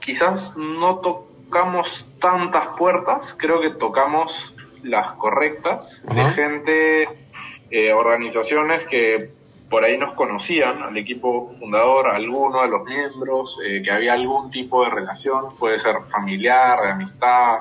quizás 0.00 0.56
no 0.56 0.98
tocamos 0.98 2.10
tantas 2.18 2.68
puertas, 2.78 3.36
creo 3.38 3.60
que 3.60 3.70
tocamos 3.70 4.53
las 4.84 5.12
correctas, 5.12 6.02
de 6.04 6.24
gente, 6.28 7.08
eh, 7.70 7.92
organizaciones 7.92 8.86
que 8.86 9.30
por 9.68 9.84
ahí 9.84 9.98
nos 9.98 10.12
conocían, 10.12 10.82
al 10.82 10.96
equipo 10.96 11.48
fundador, 11.48 12.08
alguno 12.08 12.62
de 12.62 12.68
los 12.68 12.84
miembros, 12.84 13.58
eh, 13.64 13.82
que 13.82 13.90
había 13.90 14.12
algún 14.12 14.50
tipo 14.50 14.84
de 14.84 14.90
relación, 14.90 15.54
puede 15.56 15.78
ser 15.78 15.96
familiar, 16.02 16.80
de 16.82 16.90
amistad, 16.90 17.60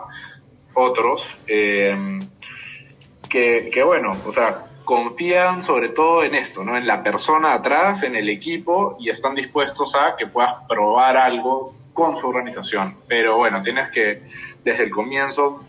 otros, 0.74 1.38
eh, 1.48 2.20
que, 3.30 3.72
que, 3.74 3.84
bueno, 3.84 4.12
o 4.27 4.32
sea, 4.32 4.65
confían 4.84 5.63
sobre 5.63 5.89
todo 5.89 6.24
en 6.24 6.36
esto, 6.36 6.63
¿no? 6.63 6.77
En 6.77 6.86
la 6.86 7.01
persona 7.01 7.53
atrás, 7.53 8.03
en 8.03 8.15
el 8.15 8.30
equipo, 8.30 8.98
y 9.00 9.10
están 9.10 9.34
dispuestos 9.34 9.96
a 9.96 10.15
que 10.15 10.27
puedas 10.27 10.56
probar 10.68 11.18
algo 11.18 11.74
con 11.94 12.18
su 12.18 12.27
organización. 12.27 12.98
Pero 13.08 13.38
bueno, 13.38 13.62
tienes 13.62 13.89
que 13.89 14.24
desde 14.63 14.84
el 14.84 14.92
comienzo 14.92 15.63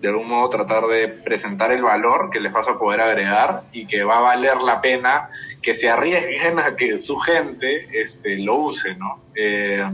de 0.00 0.08
algún 0.08 0.28
modo 0.28 0.48
tratar 0.48 0.86
de 0.86 1.08
presentar 1.08 1.72
el 1.72 1.82
valor 1.82 2.30
que 2.30 2.40
les 2.40 2.52
vas 2.52 2.66
a 2.68 2.78
poder 2.78 3.02
agregar 3.02 3.62
y 3.72 3.86
que 3.86 4.02
va 4.02 4.18
a 4.18 4.20
valer 4.20 4.56
la 4.58 4.80
pena 4.80 5.28
que 5.62 5.74
se 5.74 5.90
arriesguen 5.90 6.58
a 6.58 6.74
que 6.74 6.96
su 6.96 7.18
gente 7.18 7.88
este, 8.00 8.38
lo 8.38 8.54
use, 8.54 8.94
¿no? 8.94 9.20
Eh, 9.34 9.84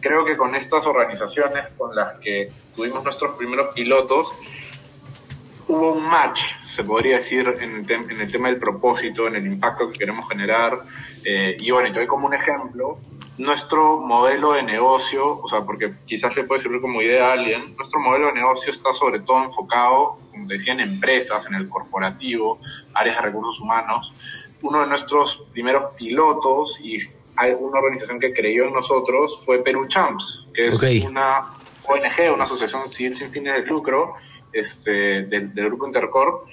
creo 0.00 0.24
que 0.24 0.36
con 0.36 0.54
estas 0.54 0.86
organizaciones 0.86 1.64
con 1.76 1.94
las 1.94 2.18
que 2.18 2.48
tuvimos 2.74 3.04
nuestros 3.04 3.36
primeros 3.36 3.72
pilotos, 3.72 4.34
hubo 5.68 5.92
un 5.92 6.08
match, 6.08 6.40
se 6.68 6.84
podría 6.84 7.16
decir, 7.16 7.46
en 7.60 8.20
el, 8.20 8.30
tema 8.30 8.48
del 8.48 8.58
propósito, 8.58 9.26
en 9.26 9.36
el 9.36 9.46
impacto 9.46 9.90
que 9.90 9.98
queremos 9.98 10.28
generar. 10.28 10.74
Eh, 11.24 11.56
y 11.58 11.70
bueno, 11.70 11.92
te 11.92 12.00
doy 12.00 12.06
como 12.06 12.26
un 12.26 12.34
ejemplo, 12.34 12.98
nuestro 13.38 14.00
modelo 14.00 14.52
de 14.52 14.62
negocio, 14.62 15.40
o 15.40 15.48
sea, 15.48 15.62
porque 15.62 15.92
quizás 16.06 16.34
le 16.36 16.44
puede 16.44 16.62
servir 16.62 16.80
como 16.80 17.02
idea 17.02 17.28
a 17.28 17.32
alguien, 17.34 17.76
nuestro 17.76 18.00
modelo 18.00 18.28
de 18.28 18.34
negocio 18.34 18.70
está 18.70 18.92
sobre 18.92 19.20
todo 19.20 19.44
enfocado, 19.44 20.18
como 20.30 20.46
te 20.46 20.54
decía, 20.54 20.72
en 20.72 20.80
empresas, 20.80 21.46
en 21.46 21.54
el 21.54 21.68
corporativo, 21.68 22.58
áreas 22.94 23.16
de 23.16 23.22
recursos 23.22 23.60
humanos. 23.60 24.12
Uno 24.62 24.80
de 24.80 24.86
nuestros 24.86 25.46
primeros 25.52 25.94
pilotos 25.96 26.80
y 26.80 26.98
una 27.58 27.78
organización 27.78 28.18
que 28.18 28.32
creyó 28.32 28.64
en 28.64 28.72
nosotros 28.72 29.44
fue 29.44 29.62
Peru 29.62 29.86
Champs, 29.86 30.46
que 30.54 30.68
es 30.68 31.04
una 31.04 31.40
ONG, 31.86 32.32
una 32.32 32.44
asociación 32.44 32.88
civil 32.88 33.16
sin 33.16 33.30
fines 33.30 33.54
de 33.54 33.62
lucro 33.62 34.14
este, 34.52 35.24
del, 35.24 35.50
grupo 35.50 35.86
Intercorp, 35.86 36.48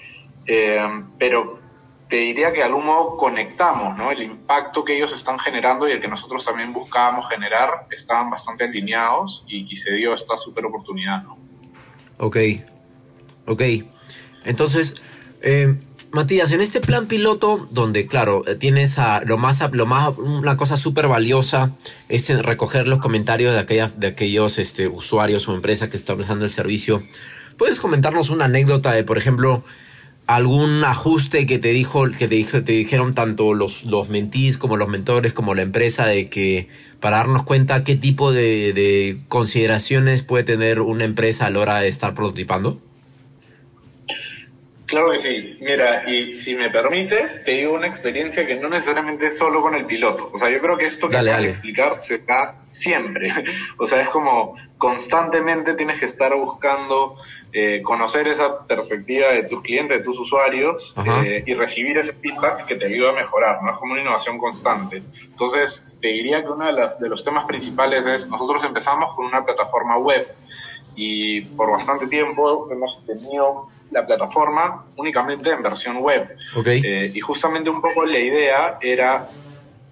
eh, 0.46 0.86
pero 1.18 1.63
te 2.08 2.16
diría 2.16 2.52
que 2.52 2.62
algún 2.62 2.86
modo 2.86 3.16
conectamos, 3.16 3.96
¿no? 3.96 4.10
El 4.10 4.22
impacto 4.22 4.84
que 4.84 4.96
ellos 4.96 5.12
están 5.12 5.38
generando 5.38 5.88
y 5.88 5.92
el 5.92 6.00
que 6.00 6.08
nosotros 6.08 6.44
también 6.44 6.72
buscábamos 6.72 7.28
generar 7.28 7.86
estaban 7.90 8.30
bastante 8.30 8.64
alineados 8.64 9.44
y, 9.48 9.74
se 9.76 9.92
dio 9.94 10.12
esta 10.12 10.36
super 10.36 10.66
oportunidad, 10.66 11.22
¿no? 11.22 11.38
Ok, 12.18 12.36
ok. 13.46 13.62
Entonces, 14.44 15.02
eh, 15.42 15.78
Matías, 16.14 16.52
en 16.52 16.60
este 16.60 16.80
plan 16.80 17.06
piloto, 17.06 17.66
donde 17.70 18.06
claro, 18.06 18.44
tienes 18.60 19.00
a, 19.00 19.22
lo 19.24 19.36
más, 19.36 19.68
lo 19.72 19.84
más, 19.84 20.16
una 20.16 20.56
cosa 20.56 20.76
súper 20.76 21.08
valiosa 21.08 21.72
es 22.08 22.28
recoger 22.44 22.86
los 22.86 23.00
comentarios 23.00 23.52
de, 23.52 23.58
aquellas, 23.58 23.98
de 23.98 24.06
aquellos 24.06 24.60
este, 24.60 24.86
usuarios 24.86 25.48
o 25.48 25.54
empresas 25.54 25.88
que 25.88 25.96
están 25.96 26.16
prestando 26.16 26.44
el 26.44 26.52
servicio. 26.52 27.02
¿Puedes 27.56 27.80
comentarnos 27.80 28.30
una 28.30 28.44
anécdota 28.44 28.92
de, 28.92 29.02
por 29.02 29.18
ejemplo, 29.18 29.64
algún 30.26 30.84
ajuste 30.84 31.46
que 31.46 31.58
te 31.58 31.68
dijo, 31.68 32.10
que 32.10 32.28
te, 32.28 32.42
te 32.44 32.72
dijeron 32.72 33.14
tanto 33.14 33.54
los, 33.54 33.84
los 33.84 34.08
mentís 34.08 34.58
como 34.58 34.76
los 34.76 34.88
mentores, 34.88 35.34
como 35.34 35.54
la 35.54 35.62
empresa, 35.62 36.06
de 36.06 36.28
que 36.28 36.68
para 37.00 37.18
darnos 37.18 37.42
cuenta 37.42 37.84
qué 37.84 37.96
tipo 37.96 38.32
de, 38.32 38.72
de 38.72 39.18
consideraciones 39.28 40.22
puede 40.22 40.44
tener 40.44 40.80
una 40.80 41.04
empresa 41.04 41.46
a 41.46 41.50
la 41.50 41.60
hora 41.60 41.80
de 41.80 41.88
estar 41.88 42.14
prototipando? 42.14 42.80
Claro 44.86 45.12
que 45.12 45.18
sí. 45.18 45.58
Mira, 45.60 46.08
y 46.10 46.32
si 46.34 46.54
me 46.54 46.68
permites, 46.68 47.42
te 47.44 47.52
digo 47.52 47.74
una 47.74 47.86
experiencia 47.86 48.46
que 48.46 48.56
no 48.56 48.68
necesariamente 48.68 49.26
es 49.26 49.38
solo 49.38 49.62
con 49.62 49.74
el 49.74 49.86
piloto. 49.86 50.30
O 50.32 50.38
sea, 50.38 50.50
yo 50.50 50.60
creo 50.60 50.76
que 50.76 50.86
esto 50.86 51.08
que 51.08 51.16
dale, 51.16 51.48
explicar 51.48 51.96
se 51.96 52.18
da 52.18 52.56
siempre. 52.70 53.32
o 53.78 53.86
sea, 53.86 54.02
es 54.02 54.08
como 54.10 54.56
constantemente 54.76 55.72
tienes 55.74 55.98
que 55.98 56.04
estar 56.04 56.34
buscando 56.34 57.16
eh, 57.52 57.80
conocer 57.82 58.28
esa 58.28 58.66
perspectiva 58.66 59.28
de 59.28 59.44
tus 59.44 59.62
clientes, 59.62 59.98
de 59.98 60.04
tus 60.04 60.18
usuarios 60.18 60.94
eh, 61.24 61.42
y 61.46 61.54
recibir 61.54 61.96
ese 61.96 62.12
feedback 62.12 62.66
que 62.66 62.76
te 62.76 62.86
ayuda 62.86 63.10
a 63.10 63.14
mejorar. 63.14 63.62
No 63.62 63.70
es 63.70 63.78
como 63.78 63.94
una 63.94 64.02
innovación 64.02 64.38
constante. 64.38 65.02
Entonces, 65.22 65.96
te 66.02 66.08
diría 66.08 66.42
que 66.42 66.50
uno 66.50 66.66
de, 66.66 66.72
las, 66.74 67.00
de 67.00 67.08
los 67.08 67.24
temas 67.24 67.46
principales 67.46 68.04
es, 68.06 68.28
nosotros 68.28 68.62
empezamos 68.64 69.14
con 69.14 69.24
una 69.24 69.44
plataforma 69.46 69.96
web 69.96 70.26
y 70.94 71.40
por 71.40 71.70
bastante 71.70 72.06
tiempo 72.06 72.68
hemos 72.70 73.04
tenido 73.06 73.68
la 73.90 74.06
plataforma 74.06 74.86
únicamente 74.96 75.50
en 75.50 75.62
versión 75.62 75.98
web. 75.98 76.36
Eh, 76.66 77.10
y 77.14 77.20
justamente 77.20 77.70
un 77.70 77.80
poco 77.80 78.04
la 78.04 78.18
idea 78.18 78.78
era 78.80 79.28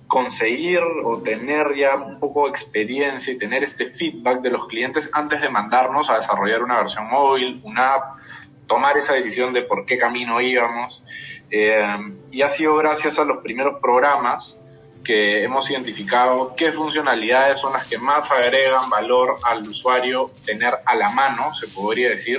conseguir 0.06 0.80
o 1.04 1.22
tener 1.22 1.74
ya 1.74 1.96
un 1.96 2.20
poco 2.20 2.44
de 2.44 2.50
experiencia 2.50 3.32
y 3.32 3.38
tener 3.38 3.64
este 3.64 3.86
feedback 3.86 4.42
de 4.42 4.50
los 4.50 4.66
clientes 4.66 5.10
antes 5.12 5.40
de 5.40 5.48
mandarnos 5.48 6.10
a 6.10 6.16
desarrollar 6.16 6.62
una 6.62 6.78
versión 6.78 7.08
móvil, 7.08 7.62
una 7.64 7.94
app, 7.94 8.18
tomar 8.66 8.98
esa 8.98 9.14
decisión 9.14 9.52
de 9.52 9.62
por 9.62 9.86
qué 9.86 9.98
camino 9.98 10.40
íbamos. 10.40 11.04
Eh, 11.50 11.82
y 12.30 12.42
ha 12.42 12.48
sido 12.48 12.76
gracias 12.76 13.18
a 13.18 13.24
los 13.24 13.38
primeros 13.38 13.80
programas 13.80 14.58
que 15.02 15.42
hemos 15.42 15.70
identificado 15.70 16.54
qué 16.56 16.72
funcionalidades 16.72 17.60
son 17.60 17.72
las 17.72 17.88
que 17.88 17.98
más 17.98 18.30
agregan 18.30 18.88
valor 18.90 19.36
al 19.44 19.62
usuario 19.62 20.30
tener 20.44 20.72
a 20.84 20.94
la 20.94 21.10
mano, 21.10 21.52
se 21.54 21.68
podría 21.68 22.10
decir, 22.10 22.38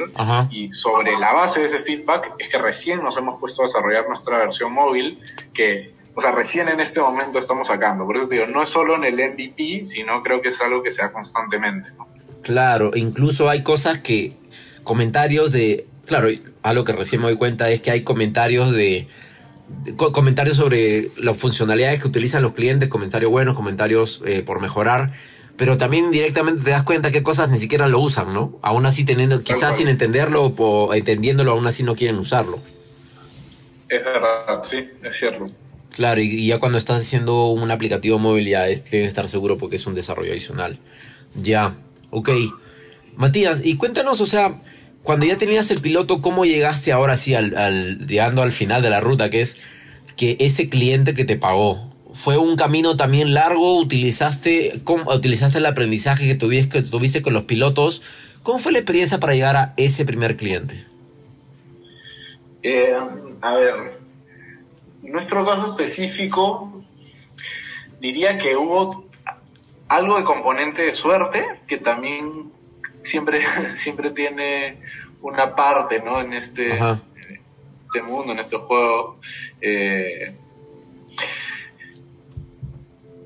y 0.50 0.72
sobre 0.72 1.18
la 1.18 1.34
base 1.34 1.62
de 1.62 1.66
ese 1.68 1.80
feedback 1.80 2.34
es 2.40 2.50
que 2.50 2.58
recién 2.58 3.04
nos 3.04 3.18
hemos 3.18 3.40
puesto 3.40 3.64
a 3.64 3.66
desarrollar 3.66 4.08
nuestra 4.08 4.38
versión 4.38 4.74
móvil, 4.74 5.20
que, 5.54 5.94
o 6.16 6.22
sea, 6.22 6.32
recién 6.32 6.70
en 6.70 6.80
este 6.80 7.02
momento 7.02 7.40
estamos 7.40 7.68
sacando. 7.68 8.06
Por 8.06 8.18
eso 8.18 8.28
digo, 8.28 8.46
no 8.46 8.64
es 8.64 8.70
solo 8.70 8.96
en 8.96 9.04
el 9.04 9.16
MVP, 9.16 9.86
sino 9.86 10.24
creo 10.24 10.42
que 10.42 10.50
es 10.50 10.62
algo 10.62 10.84
que 10.84 10.92
se 10.92 11.02
da 11.02 11.12
constantemente. 11.12 11.90
Claro, 12.42 12.92
incluso 12.96 13.50
hay 13.50 13.64
cosas 13.64 14.00
que, 14.00 14.34
comentarios 14.84 15.52
de, 15.52 15.88
claro, 16.06 16.30
algo 16.62 16.84
que 16.84 16.94
recién 16.94 17.22
me 17.22 17.28
doy 17.28 17.38
cuenta 17.38 17.70
es 17.70 17.82
que 17.82 17.92
hay 17.92 18.04
comentarios 18.04 18.72
de 18.72 19.08
comentarios 19.96 20.58
sobre 20.58 21.10
las 21.18 21.38
funcionalidades 21.38 22.02
que 22.02 22.08
utilizan 22.08 22.42
los 22.42 22.54
clientes, 22.54 22.90
comentarios 22.90 23.32
buenos, 23.32 23.56
comentarios 23.56 24.22
eh, 24.26 24.44
por 24.44 24.62
mejorar, 24.62 25.14
pero 25.58 25.78
también 25.78 26.12
directamente 26.12 26.64
te 26.64 26.72
das 26.72 26.84
cuenta 26.84 27.12
que 27.12 27.24
cosas 27.24 27.50
ni 27.50 27.58
siquiera 27.58 27.88
lo 27.88 28.00
usan, 28.00 28.34
¿no? 28.34 28.58
Aún 28.62 28.86
así 28.86 29.06
teniendo, 29.06 29.44
quizás 29.44 29.78
sin 29.78 29.88
entenderlo 29.88 30.54
o 30.58 30.94
entendiéndolo, 30.94 31.52
aún 31.52 31.68
así 31.68 31.84
no 31.84 31.96
quieren 31.96 32.18
usarlo. 32.18 32.60
Es 33.90 34.04
verdad, 34.04 34.64
sí, 34.64 34.90
es 35.04 35.18
cierto. 35.18 35.48
Claro, 35.92 36.22
y, 36.22 36.48
ya 36.48 36.58
cuando 36.58 36.80
estás 36.80 37.02
haciendo 37.02 37.48
un 37.48 37.70
aplicativo 37.70 38.18
móvil 38.18 38.48
ya 38.48 38.68
es, 38.68 38.82
que 38.82 39.04
estar 39.04 39.30
seguro 39.30 39.58
porque 39.58 39.76
es 39.76 39.86
un 39.86 39.94
desarrollo 39.94 40.32
adicional. 40.32 40.80
Ya, 41.36 41.76
ok. 42.10 42.30
Matías, 43.16 43.62
y 43.64 43.78
cuéntanos, 43.78 44.20
o 44.20 44.26
sea, 44.26 44.60
cuando 45.04 45.26
ya 45.26 45.38
tenías 45.38 45.70
el 45.70 45.82
piloto, 45.82 46.22
¿cómo 46.22 46.46
llegaste 46.46 46.94
ahora 46.94 47.18
sí 47.18 47.36
al, 47.36 48.08
llegando 48.08 48.42
al 48.42 48.54
final 48.54 48.82
de 48.82 48.90
la 48.90 49.02
ruta? 49.02 49.30
Que 49.30 49.42
es 49.42 49.60
que 50.16 50.38
ese 50.40 50.70
cliente 50.70 51.14
que 51.14 51.26
te 51.26 51.36
pagó, 51.36 51.92
¿fue 52.14 52.38
un 52.38 52.56
camino 52.56 52.96
también 52.96 53.34
largo? 53.34 53.80
¿Utilizaste, 53.80 54.80
cómo, 54.86 55.12
utilizaste 55.14 55.58
el 55.58 55.66
aprendizaje 55.66 56.26
que 56.26 56.36
tuviste, 56.36 56.82
que 56.82 56.90
tuviste 56.90 57.22
con 57.22 57.34
los 57.34 57.44
pilotos? 57.44 58.02
¿Cómo 58.44 58.60
fue 58.60 58.72
la 58.72 58.80
experiencia 58.80 59.20
para 59.20 59.34
llegar 59.34 59.58
a 59.58 59.74
ese 59.76 60.06
primer 60.06 60.38
cliente? 60.38 60.86
Eh, 62.62 62.96
a 63.42 63.54
ver, 63.56 64.00
nuestro 65.02 65.46
caso 65.46 65.72
específico, 65.72 66.82
diría 68.00 68.38
que 68.38 68.56
hubo 68.56 69.06
algo 69.90 70.18
de 70.18 70.24
componente 70.24 70.84
de 70.84 70.94
suerte 70.94 71.46
que 71.68 71.78
también 71.78 72.53
siempre, 73.04 73.42
siempre 73.76 74.12
tiene 74.12 74.80
una 75.22 75.56
parte, 75.56 76.00
¿no? 76.02 76.22
En 76.22 76.34
este, 76.34 76.74
este 76.74 78.02
mundo, 78.06 78.34
en 78.34 78.40
este 78.40 78.58
juego. 78.58 79.20
Eh, 79.62 80.36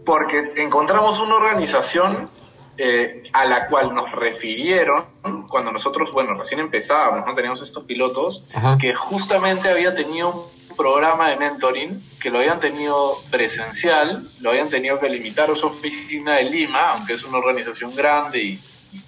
porque 0.05 0.53
encontramos 0.55 1.19
una 1.19 1.36
organización 1.36 2.29
eh, 2.77 3.24
a 3.34 3.43
la 3.46 3.67
cual 3.67 3.93
nos 3.93 4.12
refirieron 4.12 5.05
cuando 5.50 5.72
nosotros, 5.72 6.12
bueno, 6.13 6.36
recién 6.36 6.60
empezábamos, 6.60 7.25
¿no? 7.25 7.34
Teníamos 7.34 7.62
estos 7.62 7.84
pilotos 7.84 8.46
que 8.79 8.93
justamente 8.93 9.69
había 9.69 9.93
tenido 9.96 10.29
un 10.29 10.77
programa 10.77 11.29
de 11.29 11.38
mentoring 11.38 12.00
que 12.22 12.29
lo 12.29 12.38
habían 12.38 12.60
tenido 12.60 13.12
presencial, 13.31 14.24
lo 14.41 14.51
habían 14.51 14.69
tenido 14.69 15.00
que 15.00 15.10
limitar 15.10 15.50
a 15.50 15.55
su 15.55 15.67
oficina 15.67 16.36
de 16.36 16.43
Lima, 16.43 16.91
aunque 16.91 17.13
es 17.13 17.24
una 17.25 17.39
organización 17.39 17.93
grande 17.96 18.43
y 18.43 18.60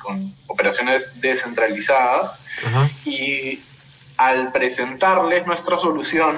con 0.01 0.31
operaciones 0.47 1.21
descentralizadas. 1.21 2.45
Y 3.05 3.59
al 4.17 4.51
presentarles 4.51 5.47
nuestra 5.47 5.77
solución, 5.77 6.37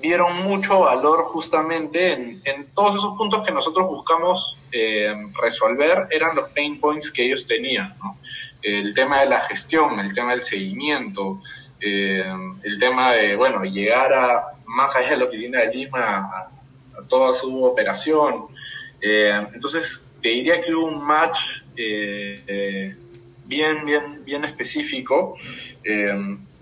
vieron 0.00 0.42
mucho 0.42 0.80
valor 0.80 1.24
justamente 1.24 2.12
en, 2.12 2.66
todos 2.74 2.96
esos 2.96 3.16
puntos 3.16 3.42
que 3.44 3.52
nosotros 3.52 3.86
buscamos 3.86 4.58
eh, 4.70 5.14
resolver, 5.40 6.08
eran 6.10 6.36
los 6.36 6.50
pain 6.50 6.78
points 6.78 7.10
que 7.10 7.24
ellos 7.24 7.46
tenían. 7.46 7.94
El 8.60 8.94
tema 8.94 9.20
de 9.20 9.26
la 9.26 9.40
gestión, 9.40 9.98
el 10.00 10.12
tema 10.12 10.32
del 10.32 10.42
seguimiento, 10.42 11.40
eh, 11.80 12.22
el 12.62 12.78
tema 12.78 13.12
de, 13.12 13.36
bueno, 13.36 13.64
llegar 13.64 14.12
a 14.12 14.44
más 14.66 14.94
allá 14.96 15.10
de 15.10 15.16
la 15.16 15.24
oficina 15.24 15.60
de 15.60 15.74
Lima, 15.74 16.00
a, 16.00 16.50
toda 17.08 17.32
su 17.32 17.64
operación. 17.64 18.46
Eh, 19.00 19.46
entonces, 19.52 20.04
te 20.20 20.28
diría 20.28 20.62
que 20.62 20.74
hubo 20.74 20.86
un 20.86 21.06
match 21.06 21.38
bien, 21.76 22.96
bien, 23.84 24.24
bien 24.24 24.44
específico, 24.44 25.36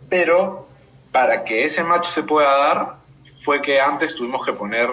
pero 0.09 0.69
para 1.11 1.45
que 1.45 1.64
ese 1.64 1.85
match 1.85 2.07
se 2.07 2.23
pueda 2.23 2.57
dar, 2.57 3.02
fue 3.42 3.61
que 3.61 3.81
antes 3.81 4.16
tuvimos 4.16 4.45
que 4.45 4.52
poner 4.52 4.88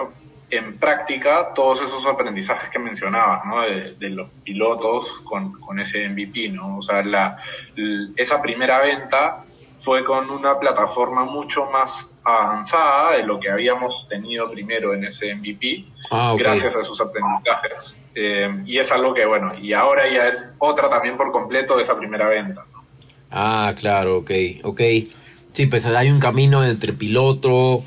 en 0.50 0.78
práctica 0.78 1.54
todos 1.54 1.82
esos 1.82 2.04
aprendizajes 2.06 2.68
que 2.70 2.78
mencionabas, 2.78 3.44
¿no? 3.44 3.62
De, 3.62 4.10
los 4.10 4.28
pilotos 4.44 5.20
con, 5.20 5.60
con, 5.60 5.78
ese 5.78 6.08
MVP, 6.08 6.48
¿no? 6.48 6.78
O 6.78 6.82
sea, 6.82 7.02
la, 7.02 7.36
esa 8.16 8.42
primera 8.42 8.80
venta 8.80 9.44
fue 9.78 10.04
con 10.04 10.28
una 10.30 10.58
plataforma 10.58 11.24
mucho 11.24 11.66
más 11.66 12.12
avanzada 12.24 13.12
de 13.12 13.22
lo 13.22 13.38
que 13.38 13.50
habíamos 13.50 14.08
tenido 14.08 14.50
primero 14.50 14.92
en 14.92 15.04
ese 15.04 15.34
MVP, 15.34 15.84
ah, 16.10 16.34
gracias 16.36 16.76
a 16.76 16.80
esos 16.80 17.00
aprendizajes. 17.00 17.96
Eh, 18.14 18.62
y 18.66 18.78
es 18.78 18.90
algo 18.90 19.14
que, 19.14 19.24
bueno, 19.24 19.54
y 19.58 19.72
ahora 19.72 20.12
ya 20.12 20.28
es 20.28 20.54
otra 20.58 20.90
también 20.90 21.16
por 21.16 21.30
completo 21.30 21.76
de 21.76 21.82
esa 21.82 21.96
primera 21.96 22.28
venta. 22.28 22.64
¿no? 22.72 22.84
Ah, 23.30 23.74
claro, 23.78 24.18
ok, 24.18 24.30
ok. 24.64 24.80
Sí, 25.52 25.66
pues 25.66 25.86
hay 25.86 26.10
un 26.10 26.20
camino 26.20 26.64
entre 26.64 26.92
piloto, 26.92 27.82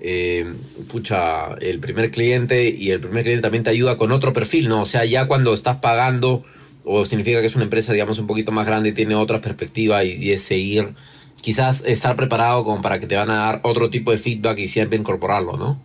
eh, 0.00 0.52
pucha, 0.90 1.54
el 1.60 1.80
primer 1.80 2.10
cliente 2.10 2.68
y 2.68 2.90
el 2.90 3.00
primer 3.00 3.24
cliente 3.24 3.42
también 3.42 3.64
te 3.64 3.70
ayuda 3.70 3.96
con 3.96 4.12
otro 4.12 4.32
perfil, 4.32 4.68
¿no? 4.68 4.82
O 4.82 4.84
sea, 4.84 5.04
ya 5.04 5.26
cuando 5.26 5.54
estás 5.54 5.76
pagando, 5.76 6.42
o 6.84 7.04
significa 7.04 7.40
que 7.40 7.46
es 7.46 7.54
una 7.54 7.64
empresa, 7.64 7.92
digamos, 7.92 8.18
un 8.18 8.26
poquito 8.26 8.52
más 8.52 8.66
grande 8.66 8.90
y 8.90 8.92
tiene 8.92 9.14
otra 9.14 9.40
perspectiva 9.40 10.04
y, 10.04 10.32
es 10.32 10.42
seguir, 10.42 10.94
quizás 11.42 11.84
estar 11.84 12.16
preparado 12.16 12.64
como 12.64 12.80
para 12.82 12.98
que 12.98 13.06
te 13.06 13.16
van 13.16 13.30
a 13.30 13.36
dar 13.36 13.60
otro 13.64 13.90
tipo 13.90 14.10
de 14.10 14.18
feedback 14.18 14.58
y 14.58 14.68
siempre 14.68 14.98
incorporarlo, 14.98 15.56
¿no? 15.56 15.80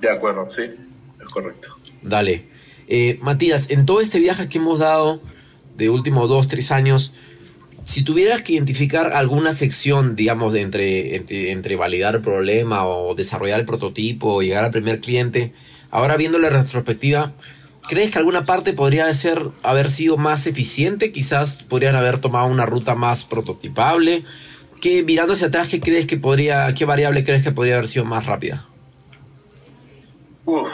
De 0.00 0.10
acuerdo, 0.10 0.50
sí, 0.50 0.62
es 0.62 1.30
correcto. 1.30 1.76
Dale. 2.02 2.53
Eh, 2.88 3.18
Matías, 3.22 3.70
en 3.70 3.86
todo 3.86 4.00
este 4.00 4.18
viaje 4.18 4.48
que 4.48 4.58
hemos 4.58 4.78
dado 4.78 5.20
de 5.76 5.90
últimos 5.90 6.28
dos, 6.28 6.48
tres 6.48 6.70
años, 6.70 7.12
si 7.84 8.02
tuvieras 8.02 8.42
que 8.42 8.54
identificar 8.54 9.12
alguna 9.12 9.52
sección, 9.52 10.16
digamos, 10.16 10.54
entre, 10.54 11.16
entre, 11.16 11.76
validar 11.76 12.16
el 12.16 12.22
problema 12.22 12.86
o 12.86 13.14
desarrollar 13.14 13.60
el 13.60 13.66
prototipo 13.66 14.34
o 14.34 14.42
llegar 14.42 14.64
al 14.64 14.70
primer 14.70 15.00
cliente, 15.00 15.52
ahora 15.90 16.16
viendo 16.16 16.38
la 16.38 16.48
retrospectiva, 16.48 17.34
¿crees 17.88 18.12
que 18.12 18.18
alguna 18.18 18.46
parte 18.46 18.72
podría 18.72 19.12
ser, 19.12 19.50
haber 19.62 19.90
sido 19.90 20.16
más 20.16 20.46
eficiente? 20.46 21.12
Quizás 21.12 21.62
podrían 21.62 21.94
haber 21.94 22.18
tomado 22.18 22.46
una 22.46 22.64
ruta 22.64 22.94
más 22.94 23.24
prototipable. 23.24 24.24
¿Qué, 24.80 25.02
mirando 25.02 25.34
hacia 25.34 25.48
atrás, 25.48 25.68
¿qué 25.68 25.80
crees 25.80 26.06
que 26.06 26.16
podría, 26.16 26.72
qué 26.74 26.86
variable 26.86 27.22
crees 27.22 27.44
que 27.44 27.52
podría 27.52 27.74
haber 27.74 27.88
sido 27.88 28.06
más 28.06 28.24
rápida? 28.24 28.66
Uf, 30.46 30.68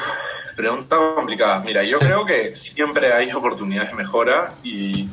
pregunta 0.60 0.96
complicada. 1.14 1.60
Mira, 1.60 1.82
yo 1.82 1.98
creo 1.98 2.24
que 2.24 2.54
siempre 2.54 3.12
hay 3.12 3.32
oportunidades 3.32 3.90
de 3.90 3.96
mejora 3.96 4.52
y 4.62 5.08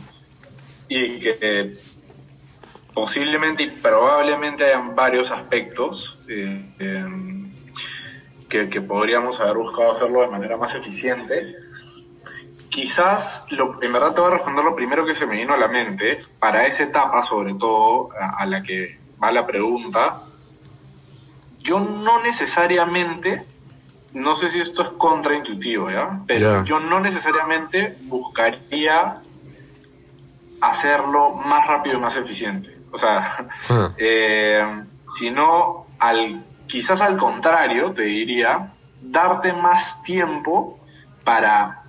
y 0.89 1.19
que 1.19 1.73
posiblemente 2.93 3.63
y 3.63 3.67
probablemente 3.67 4.65
hayan 4.65 4.95
varios 4.95 5.31
aspectos 5.31 6.19
eh, 6.27 6.65
em, 6.79 7.51
que, 8.49 8.81
podríamos 8.81 9.39
haber 9.39 9.57
buscado 9.57 9.97
hacerlo 9.97 10.21
de 10.21 10.27
manera 10.29 10.57
más 10.57 10.73
eficiente. 10.75 11.55
Quizás, 12.69 13.45
en 13.49 13.93
verdad 13.93 14.13
te 14.13 14.21
voy 14.21 14.31
a 14.31 14.35
responder 14.35 14.63
lo 14.63 14.75
primero 14.75 15.05
que 15.05 15.13
se 15.13 15.25
me 15.25 15.35
vino 15.35 15.53
a 15.53 15.57
la 15.57 15.67
mente, 15.67 16.19
para 16.39 16.65
esa 16.65 16.83
etapa 16.83 17.23
sobre 17.23 17.55
todo, 17.55 18.09
a, 18.19 18.45
la 18.45 18.63
que 18.63 18.97
va 19.21 19.31
la 19.31 19.45
pregunta, 19.45 20.21
yo 21.59 21.79
no 21.79 22.21
necesariamente, 22.23 23.45
no 24.17 24.35
sé 24.35 24.49
si 24.49 24.59
esto 24.59 24.81
es 24.81 24.89
contraintuitivo, 24.89 25.91
¿ya? 25.91 26.21
Pero 26.25 26.63
yo 26.63 26.79
no 26.79 26.99
necesariamente 26.99 27.95
buscaría 28.03 29.17
hacerlo 30.59 31.33
más 31.33 31.67
rápido 31.67 31.97
y 31.97 32.01
más 32.01 32.15
eficiente. 32.15 32.75
O 32.91 32.97
sea, 32.97 33.47
ah. 33.69 33.91
eh, 33.97 34.83
sino 35.07 35.85
al, 35.99 36.43
quizás 36.67 37.01
al 37.01 37.17
contrario, 37.17 37.91
te 37.91 38.03
diría, 38.03 38.73
darte 39.01 39.53
más 39.53 40.01
tiempo 40.03 40.79
para... 41.23 41.83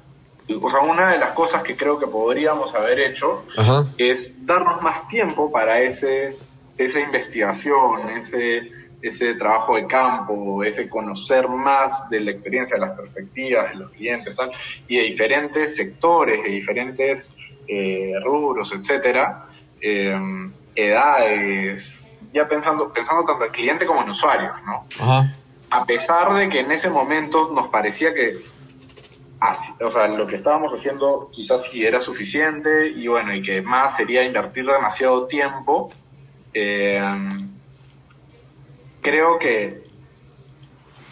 O 0.61 0.71
sea, 0.71 0.81
una 0.81 1.13
de 1.13 1.19
las 1.19 1.31
cosas 1.31 1.63
que 1.63 1.77
creo 1.77 1.99
que 1.99 2.07
podríamos 2.07 2.75
haber 2.75 3.01
hecho 3.01 3.45
es 3.99 4.47
darnos 4.47 4.81
más 4.81 5.07
tiempo 5.07 5.53
para 5.53 5.81
ese, 5.81 6.39
esa 6.79 7.01
investigación, 7.01 8.09
ese, 8.09 8.73
ese 9.01 9.35
trabajo 9.35 9.77
de 9.77 9.87
campo, 9.87 10.63
ese 10.65 10.89
conocer 10.89 11.49
más 11.49 12.11
de 12.11 12.21
la 12.21 12.31
experiencia, 12.31 12.77
de 12.77 12.81
las 12.81 12.99
perspectivas 12.99 13.71
de 13.71 13.77
los 13.77 13.93
clientes 13.93 14.37
y 14.89 14.97
de 14.97 15.03
diferentes 15.05 15.77
sectores, 15.77 16.43
de 16.43 16.51
diferentes 16.51 17.31
eh, 17.67 18.15
rubros, 18.23 18.73
etcétera, 18.73 19.47
eh, 19.81 20.17
edades, 20.75 22.05
ya 22.33 22.49
pensando, 22.49 22.93
pensando 22.93 23.25
tanto 23.25 23.45
el 23.45 23.51
cliente 23.51 23.87
como 23.87 24.03
en 24.03 24.11
usuarios, 24.11 24.53
¿no? 24.65 24.87
A 25.71 25.85
pesar 25.85 26.35
de 26.35 26.49
que 26.49 26.61
en 26.61 26.73
ese 26.73 26.91
momento 26.91 27.51
nos 27.53 27.69
parecía 27.69 28.13
que 28.15 28.37
o 29.81 29.91
sea, 29.91 30.09
lo 30.09 30.27
que 30.27 30.35
estábamos 30.35 30.73
haciendo 30.73 31.31
quizás 31.33 31.63
sí 31.65 31.85
era 31.85 32.01
suficiente 32.01 32.89
y 32.89 33.07
bueno, 33.07 33.35
y 33.35 33.43
que 33.43 33.63
más 33.63 33.97
sería 33.97 34.25
invertir 34.25 34.67
demasiado 34.67 35.27
tiempo, 35.27 35.91
eh, 36.53 37.01
creo 39.01 39.39
que 39.39 39.83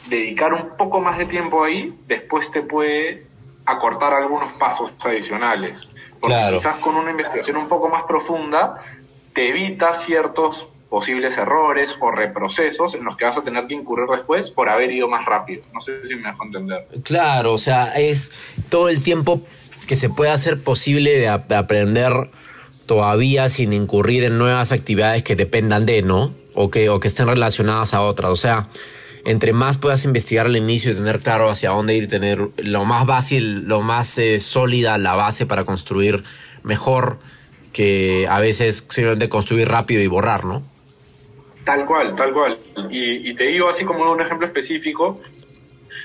dedicar 0.09 0.53
un 0.53 0.77
poco 0.77 1.01
más 1.01 1.19
de 1.19 1.27
tiempo 1.27 1.65
ahí 1.65 1.99
después 2.07 2.51
te 2.51 2.63
puede 2.63 3.27
acortar 3.65 4.15
algunos 4.15 4.53
pasos 4.53 4.93
adicionales. 5.01 5.91
Porque 6.21 6.37
quizás 6.53 6.77
con 6.77 6.97
una 6.97 7.11
investigación 7.11 7.57
un 7.57 7.69
poco 7.69 7.89
más 7.89 8.05
profunda 8.05 8.83
te 9.33 9.51
evita 9.51 9.93
ciertos 9.93 10.67
posibles 10.89 11.37
errores 11.37 11.97
o 12.01 12.11
reprocesos 12.11 12.95
en 12.95 13.05
los 13.05 13.17
que 13.17 13.25
vas 13.25 13.37
a 13.37 13.43
tener 13.43 13.67
que 13.67 13.75
incurrir 13.75 14.07
después 14.09 14.51
por 14.51 14.69
haber 14.69 14.93
ido 14.93 15.09
más 15.09 15.27
rápido. 15.27 15.63
No 15.75 15.81
sé 15.81 16.07
si 16.07 16.15
me 16.15 16.31
dejo 16.31 16.45
entender. 16.45 16.87
Claro, 17.03 17.53
o 17.53 17.59
sea, 17.59 17.89
es 17.97 18.55
todo 18.69 18.89
el 18.89 19.03
tiempo 19.03 19.43
que 19.87 19.97
se 19.97 20.09
puede 20.11 20.31
hacer 20.31 20.63
posible 20.63 21.19
de, 21.19 21.29
aprender 21.29 22.13
todavía 22.87 23.49
sin 23.49 23.73
incurrir 23.73 24.25
en 24.25 24.39
nuevas 24.39 24.73
actividades 24.73 25.23
que 25.23 25.37
dependan 25.37 25.87
de, 25.87 26.03
¿no? 26.03 26.33
O 26.55 26.71
que, 26.71 26.89
o 26.89 27.01
que 27.01 27.09
estén 27.09 27.27
relacionadas 27.27 27.95
a 27.95 28.03
otras. 28.03 28.31
O 28.31 28.37
sea, 28.37 28.69
entre 29.25 29.53
más 29.53 29.77
puedas 29.77 30.05
investigar 30.05 30.47
al 30.47 30.57
inicio 30.57 30.93
y 30.93 30.95
tener 30.95 31.21
claro 31.21 31.51
hacia 31.51 31.71
dónde 31.71 31.97
ir, 31.97 32.09
tener 32.09 32.49
lo 32.57 32.85
más 32.85 33.07
fácil, 33.07 33.67
lo 33.67 33.81
más 33.81 34.17
eh, 34.19 34.39
sólida 34.39 34.97
la 34.99 35.17
base 35.17 35.47
para 35.47 35.65
construir 35.65 36.23
mejor 36.63 37.19
que 37.73 38.27
a 38.31 38.41
veces 38.41 38.87
simplemente 38.89 39.29
construir 39.29 39.69
rápido 39.69 40.01
y 40.01 40.07
borrar, 40.07 40.45
¿no? 40.45 40.63
Tal 41.65 41.85
cual, 41.85 42.15
tal 42.15 42.33
cual. 42.33 42.59
Y, 42.91 43.35
te 43.35 43.45
digo 43.49 43.69
así 43.69 43.85
como 43.85 44.11
un 44.11 44.21
ejemplo 44.21 44.47
específico, 44.47 45.21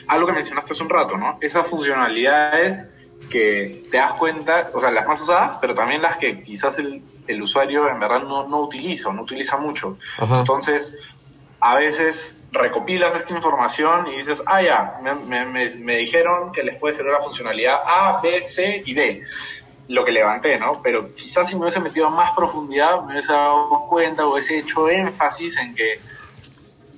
algo 0.08 0.26
que 0.26 0.34
mencionaste 0.34 0.74
hace 0.74 0.84
un 0.84 0.90
rato, 0.90 1.16
¿no? 1.18 1.38
Esas 1.40 1.68
funcionalidades 1.68 2.88
que 3.30 3.86
te 3.90 3.98
das 3.98 4.14
cuenta, 4.14 4.70
o 4.74 4.82
sea, 4.82 4.92
las 4.92 5.08
más 5.08 5.22
usadas, 5.22 5.58
pero 5.62 5.74
también 5.74 6.02
las 6.02 6.18
que 6.18 6.44
quizás 6.44 6.78
el, 6.80 7.04
usuario 7.42 7.88
en 7.88 7.98
verdad 7.98 8.24
no, 8.24 8.46
no 8.48 8.60
utiliza, 8.60 9.14
no 9.14 9.22
utiliza 9.22 9.56
mucho. 9.56 9.98
Entonces, 10.20 10.98
a 11.62 11.76
veces 11.76 12.38
recopilas 12.52 13.16
esta 13.16 13.34
información 13.34 14.08
y 14.08 14.18
dices, 14.18 14.44
ah, 14.46 14.62
ya, 14.62 15.00
me, 15.02 15.46
me, 15.46 15.98
dijeron 15.98 16.52
que 16.52 16.64
les 16.64 16.78
puede 16.78 16.96
servir 16.96 17.14
la 17.14 17.22
funcionalidad 17.22 17.76
A, 17.86 18.20
B, 18.22 18.44
C 18.44 18.84
y 18.86 18.94
D. 18.94 19.24
Lo 19.88 20.04
que 20.06 20.12
levanté, 20.12 20.58
¿no? 20.58 20.82
Pero 20.82 21.14
quizás 21.16 21.48
si 21.48 21.56
me 21.56 21.62
hubiese 21.62 21.80
metido 21.80 22.08
a 22.08 22.10
más 22.10 22.32
profundidad, 22.32 23.02
me 23.04 23.14
hubiese 23.14 23.34
dado 23.34 23.88
cuenta 23.88 24.26
o 24.26 24.34
hubiese 24.34 24.60
hecho 24.60 24.90
énfasis 24.90 25.58
en 25.58 25.76
que, 25.76 26.00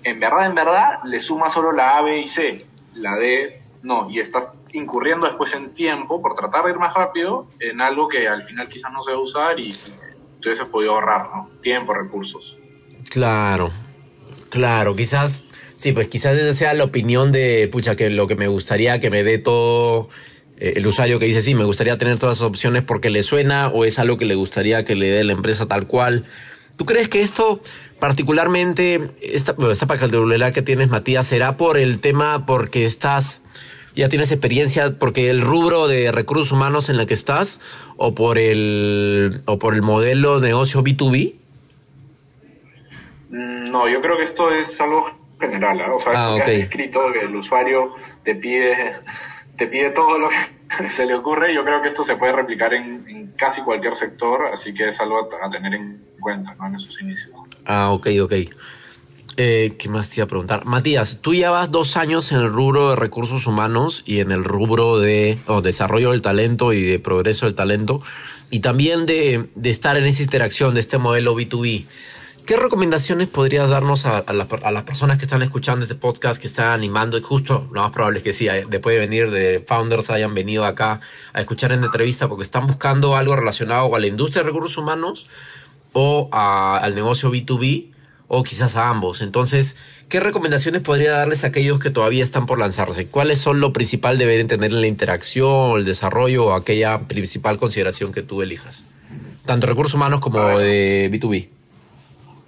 en 0.04 0.20
verdad, 0.20 0.48
en 0.48 0.56
verdad, 0.56 1.00
le 1.04 1.20
suma 1.20 1.50
solo 1.50 1.72
la 1.72 1.98
A, 1.98 2.02
B 2.02 2.20
y 2.20 2.28
C. 2.28 2.66
La 2.96 3.16
D, 3.16 3.63
no. 3.84 4.10
Y 4.10 4.20
estás 4.20 4.58
incurriendo 4.72 5.28
después 5.28 5.54
en 5.54 5.76
tiempo 5.76 6.22
por 6.22 6.34
tratar 6.34 6.66
de 6.66 6.72
ir 6.72 6.80
más 6.80 6.94
rápido 6.96 7.46
en 7.60 7.80
algo 7.80 8.08
que 8.08 8.28
al 8.28 8.42
final 8.42 8.68
quizás 8.68 8.92
no 8.92 9.04
se 9.04 9.12
va 9.12 9.18
a 9.18 9.22
usar 9.22 9.60
y 9.60 9.76
entonces 10.36 10.60
has 10.60 10.70
podido 10.70 10.96
ahorrar, 10.96 11.30
¿no? 11.36 11.50
Tiempo, 11.62 11.94
recursos. 11.94 12.58
Claro, 13.12 13.70
Claro, 14.50 14.96
quizás, 14.96 15.46
sí, 15.76 15.92
pues 15.94 16.08
quizás 16.08 16.38
esa 16.38 16.54
sea 16.54 16.74
la 16.74 16.84
opinión 16.84 17.32
de, 17.32 17.68
pucha, 17.72 17.96
que 17.96 18.10
lo 18.10 18.28
que 18.28 18.36
me 18.36 18.48
gustaría 18.48 19.00
que 19.00 19.10
me 19.10 19.24
dé 19.24 19.38
todo 19.38 20.10
eh, 20.58 20.74
el 20.76 20.86
usuario 20.86 21.20
que 21.20 21.26
dice, 21.26 21.42
sí, 21.42 21.56
me 21.56 21.64
gustaría 21.64 21.98
tener 21.98 22.20
todas 22.20 22.38
esas 22.38 22.50
opciones 22.50 22.84
porque 22.84 23.10
le 23.10 23.24
suena 23.24 23.70
o 23.70 23.86
es 23.86 24.00
algo 24.00 24.18
que 24.18 24.26
le 24.26 24.36
gustaría 24.36 24.86
que 24.86 24.96
le 24.96 25.10
dé 25.10 25.24
la 25.24 25.34
empresa 25.34 25.66
tal 25.66 25.88
cual. 25.88 26.26
¿Tú 26.76 26.86
crees 26.86 27.10
que 27.10 27.22
esto 27.22 27.62
particularmente 28.00 29.12
esta, 29.22 29.56
esta 29.72 30.52
que 30.52 30.62
tienes, 30.62 30.90
Matías, 30.90 31.26
será 31.26 31.58
por 31.58 31.78
el 31.78 32.00
tema 32.00 32.46
porque 32.46 32.86
estás, 32.86 33.44
ya 33.96 34.10
tienes 34.10 34.32
experiencia, 34.32 34.98
porque 34.98 35.30
el 35.30 35.42
rubro 35.42 35.88
de 35.88 36.12
recursos 36.12 36.52
humanos 36.52 36.90
en 36.90 36.98
la 36.98 37.06
que 37.06 37.14
estás, 37.14 37.62
o 37.98 38.16
por 38.16 38.38
el, 38.38 39.42
o 39.46 39.60
por 39.60 39.74
el 39.76 39.82
modelo 39.82 40.40
de 40.40 40.50
negocio 40.50 40.84
B2B? 40.84 41.36
Mm, 43.30 43.72
no, 43.72 43.88
yo 43.88 44.02
creo 44.02 44.18
que 44.18 44.24
esto 44.24 44.52
es 44.52 44.80
algo 44.82 45.06
general, 45.40 45.80
¿eh? 45.80 45.86
o 45.94 46.00
sea, 46.00 46.14
ah, 46.16 46.36
okay. 46.36 46.62
escrito 46.62 47.12
que 47.12 47.22
el 47.22 47.36
usuario 47.36 47.94
te 48.24 48.36
pide, 48.36 48.96
te 49.58 49.68
pide 49.68 49.90
todo 49.92 50.18
lo 50.18 50.30
que 50.30 50.90
se 50.90 51.06
le 51.06 51.16
ocurre, 51.16 51.54
yo 51.54 51.64
creo 51.64 51.82
que 51.82 51.88
esto 51.88 52.04
se 52.04 52.16
puede 52.16 52.34
replicar 52.34 52.74
en, 52.74 53.34
casi 53.36 53.62
cualquier 53.62 53.96
sector, 53.96 54.48
así 54.54 54.74
que 54.74 54.88
es 54.88 55.00
algo 55.02 55.28
a, 55.42 55.50
tener 55.50 55.74
en 55.74 56.04
cuenta 56.20 56.56
¿no? 56.56 56.68
en 56.68 56.76
esos 56.76 57.02
inicios. 57.02 57.36
Ah, 57.66 57.92
ok, 57.92 58.08
ok. 58.22 58.34
Eh, 59.38 59.74
¿Qué 59.80 59.90
más 59.90 60.10
te 60.10 60.20
iba 60.20 60.26
a 60.26 60.28
preguntar? 60.28 60.66
Matías, 60.66 61.20
tú 61.22 61.34
llevas 61.34 61.72
dos 61.72 61.98
años 61.98 62.32
en 62.32 62.40
el 62.40 62.50
rubro 62.50 62.92
de 62.92 62.96
recursos 62.96 63.48
humanos 63.48 64.04
y 64.06 64.20
en 64.20 64.32
el 64.32 64.44
rubro 64.44 65.00
de 65.00 65.40
desarrollo 65.64 66.12
del 66.12 66.22
talento 66.22 66.72
y 66.72 66.84
de 66.84 67.00
progreso 67.00 67.48
del 67.48 67.56
talento, 67.56 68.02
y 68.52 68.60
también 68.60 69.08
de, 69.08 69.50
de 69.56 69.70
estar 69.70 69.98
en 69.98 70.04
esa 70.04 70.22
interacción 70.22 70.76
de 70.76 70.82
este 70.82 71.00
modelo 71.00 71.36
B2B. 71.36 71.86
¿Qué 72.46 72.58
recomendaciones 72.58 73.30
podrías 73.30 73.70
darnos 73.70 74.06
a, 74.06 74.22
las 74.34 74.84
personas 74.84 75.18
que 75.18 75.24
están 75.24 75.42
escuchando 75.42 75.84
este 75.84 75.96
podcast, 75.96 76.42
que 76.42 76.48
están 76.48 76.68
animando? 76.68 77.18
Y 77.18 77.22
justo 77.22 77.70
lo 77.72 77.82
más 77.82 77.92
probable 77.92 78.18
es 78.18 78.24
que 78.26 78.34
sí, 78.34 78.50
eh, 78.50 78.66
después 78.70 78.96
de 78.96 79.00
venir 79.00 79.32
de 79.32 79.64
Founders 79.66 80.10
hayan 80.10 80.36
venido 80.36 80.66
acá 80.66 81.00
a 81.32 81.40
escuchar 81.40 81.72
en 81.72 81.86
entrevista 81.86 82.28
porque 82.28 82.44
están 82.44 82.68
buscando 82.68 83.16
algo 83.16 83.38
relacionado 83.38 83.96
a 83.96 84.00
la 84.00 84.08
industria 84.08 84.44
de 84.44 84.48
recursos 84.50 84.78
humanos 84.78 85.28
o 85.94 86.28
al 86.34 86.94
negocio 86.96 87.32
B2B 87.32 87.93
o 88.36 88.42
quizás 88.42 88.76
a 88.76 88.90
ambos. 88.90 89.22
Entonces, 89.22 89.78
¿qué 90.10 90.20
recomendaciones 90.20 90.82
podría 90.82 91.12
darles 91.12 91.44
a 91.44 91.48
aquellos 91.48 91.80
que 91.80 91.92
todavía 91.92 92.24
están 92.24 92.48
por 92.48 92.58
lanzarse? 92.58 93.06
¿Cuáles 93.06 93.38
son 93.38 93.60
lo 93.60 93.74
principal 93.74 94.18
de 94.18 94.26
deber 94.26 94.48
tener 94.48 94.72
en 94.72 94.82
la 94.82 94.88
interacción, 94.88 95.78
el 95.78 95.86
desarrollo 95.86 96.46
o 96.46 96.54
aquella 96.54 97.08
principal 97.08 97.60
consideración 97.60 98.12
que 98.12 98.24
tú 98.24 98.42
elijas? 98.42 98.86
Tanto 99.46 99.68
recursos 99.68 99.94
humanos 99.94 100.20
como 100.20 100.58
de 100.58 101.12
B2B. 101.12 101.48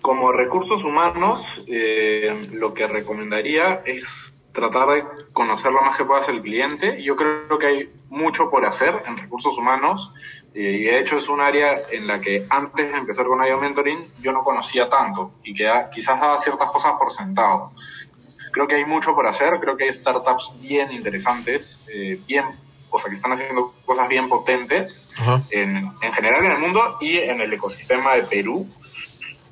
Como 0.01 0.31
recursos 0.31 0.83
humanos, 0.83 1.61
eh, 1.67 2.35
lo 2.53 2.73
que 2.73 2.87
recomendaría 2.87 3.83
es 3.85 4.33
tratar 4.55 4.87
de 4.87 5.05
conocer 5.33 5.71
lo 5.71 5.81
más 5.81 5.97
que 5.97 6.05
puedas 6.05 6.27
el 6.29 6.41
cliente. 6.41 7.03
Yo 7.03 7.15
creo 7.15 7.59
que 7.59 7.67
hay 7.67 7.89
mucho 8.09 8.49
por 8.49 8.65
hacer 8.65 9.03
en 9.05 9.17
recursos 9.17 9.55
humanos 9.57 10.13
eh, 10.55 10.77
y 10.79 10.83
de 10.85 10.99
hecho 10.99 11.17
es 11.17 11.29
un 11.29 11.41
área 11.41 11.75
en 11.91 12.07
la 12.07 12.19
que 12.19 12.47
antes 12.49 12.91
de 12.91 12.97
empezar 12.97 13.27
con 13.27 13.45
IO 13.45 13.59
Mentoring 13.59 14.01
yo 14.21 14.31
no 14.31 14.43
conocía 14.43 14.89
tanto 14.89 15.33
y 15.43 15.53
que 15.53 15.69
quizás 15.93 16.19
daba 16.19 16.37
ciertas 16.37 16.71
cosas 16.71 16.93
por 16.97 17.11
sentado. 17.11 17.71
Creo 18.51 18.67
que 18.67 18.75
hay 18.75 18.85
mucho 18.85 19.13
por 19.13 19.27
hacer, 19.27 19.59
creo 19.59 19.75
que 19.75 19.83
hay 19.83 19.93
startups 19.93 20.53
bien 20.61 20.91
interesantes, 20.93 21.81
eh, 21.87 22.17
bien, 22.25 22.45
o 22.89 22.97
sea, 22.97 23.09
que 23.09 23.15
están 23.15 23.33
haciendo 23.33 23.73
cosas 23.85 24.07
bien 24.07 24.29
potentes 24.29 25.05
en, 25.49 25.91
en 26.01 26.13
general 26.13 26.45
en 26.45 26.51
el 26.51 26.59
mundo 26.59 26.97
y 27.01 27.17
en 27.17 27.41
el 27.41 27.51
ecosistema 27.51 28.15
de 28.15 28.23
Perú 28.23 28.65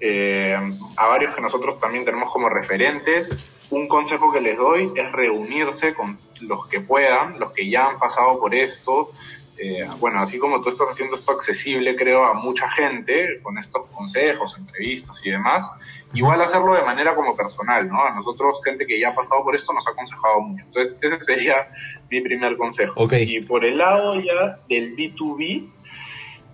eh, 0.06 0.54
a 0.98 1.08
varios 1.08 1.34
que 1.34 1.40
nosotros 1.40 1.80
también 1.80 2.04
tenemos 2.04 2.30
como 2.30 2.50
referentes. 2.50 3.68
Un 3.70 3.88
consejo 3.88 4.34
que 4.34 4.42
les 4.42 4.58
doy 4.58 4.92
es 4.98 5.10
reunirse 5.14 5.94
con 5.94 6.20
los 6.42 6.68
que 6.68 6.82
puedan, 6.82 7.40
los 7.40 7.54
que 7.54 7.70
ya 7.70 7.88
han 7.88 8.00
pasado 8.00 8.38
por 8.38 8.54
esto. 8.54 9.12
Eh, 9.58 9.88
bueno, 10.02 10.20
así 10.20 10.40
como 10.40 10.60
tú 10.60 10.68
estás 10.68 10.90
haciendo 10.90 11.16
esto 11.16 11.32
accesible, 11.32 11.96
creo, 11.96 12.26
a 12.26 12.34
mucha 12.34 12.68
gente 12.68 13.40
con 13.42 13.58
estos 13.58 13.90
consejos, 13.92 14.58
entrevistas 14.58 15.26
y 15.26 15.32
demás, 15.32 15.72
igual 16.14 16.42
hacerlo 16.42 16.74
de 16.74 16.84
manera 16.84 17.16
como 17.16 17.34
personal, 17.34 17.88
¿no? 17.88 18.04
A 18.04 18.14
nosotros, 18.14 18.60
gente 18.62 18.86
que 18.86 19.00
ya 19.00 19.12
ha 19.12 19.16
pasado 19.16 19.42
por 19.42 19.56
esto, 19.56 19.72
nos 19.72 19.88
ha 19.88 19.92
aconsejado 19.92 20.42
mucho. 20.42 20.66
Entonces, 20.66 21.00
ese 21.02 21.22
sería 21.22 21.66
mi 22.10 22.20
primer 22.20 22.58
consejo. 22.58 23.08
Y 23.10 23.42
por 23.44 23.64
el 23.64 23.78
lado 23.78 24.16
ya 24.20 24.60
del 24.68 24.98
B2B, 24.98 25.70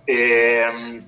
eh, 0.06 1.02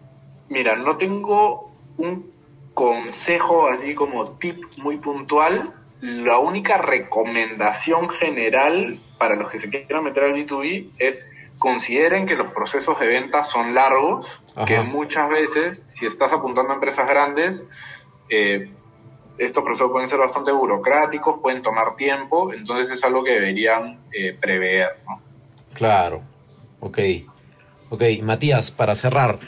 mira, 0.48 0.74
no 0.74 0.96
tengo 0.96 1.70
un 1.98 2.31
consejo 2.74 3.68
así 3.68 3.94
como 3.94 4.32
tip 4.32 4.62
muy 4.78 4.96
puntual, 4.96 5.74
la 6.00 6.38
única 6.38 6.78
recomendación 6.78 8.08
general 8.08 8.98
para 9.18 9.36
los 9.36 9.50
que 9.50 9.58
se 9.58 9.70
quieran 9.70 10.04
meter 10.04 10.24
al 10.24 10.34
B2B 10.34 10.88
es 10.98 11.30
consideren 11.58 12.26
que 12.26 12.34
los 12.34 12.52
procesos 12.52 12.98
de 12.98 13.06
venta 13.06 13.44
son 13.44 13.72
largos, 13.72 14.42
que 14.66 14.80
muchas 14.80 15.30
veces, 15.30 15.80
si 15.86 16.06
estás 16.06 16.32
apuntando 16.32 16.72
a 16.72 16.74
empresas 16.74 17.08
grandes, 17.08 17.68
eh, 18.28 18.68
estos 19.38 19.62
procesos 19.62 19.92
pueden 19.92 20.08
ser 20.08 20.18
bastante 20.18 20.50
burocráticos, 20.50 21.40
pueden 21.40 21.62
tomar 21.62 21.94
tiempo, 21.94 22.52
entonces 22.52 22.90
es 22.90 23.04
algo 23.04 23.22
que 23.22 23.34
deberían 23.34 24.00
eh, 24.12 24.36
prever. 24.38 24.96
Claro, 25.72 26.22
ok. 26.80 26.98
Ok, 27.90 28.02
Matías, 28.22 28.70
para 28.70 28.94
cerrar, 28.94 29.38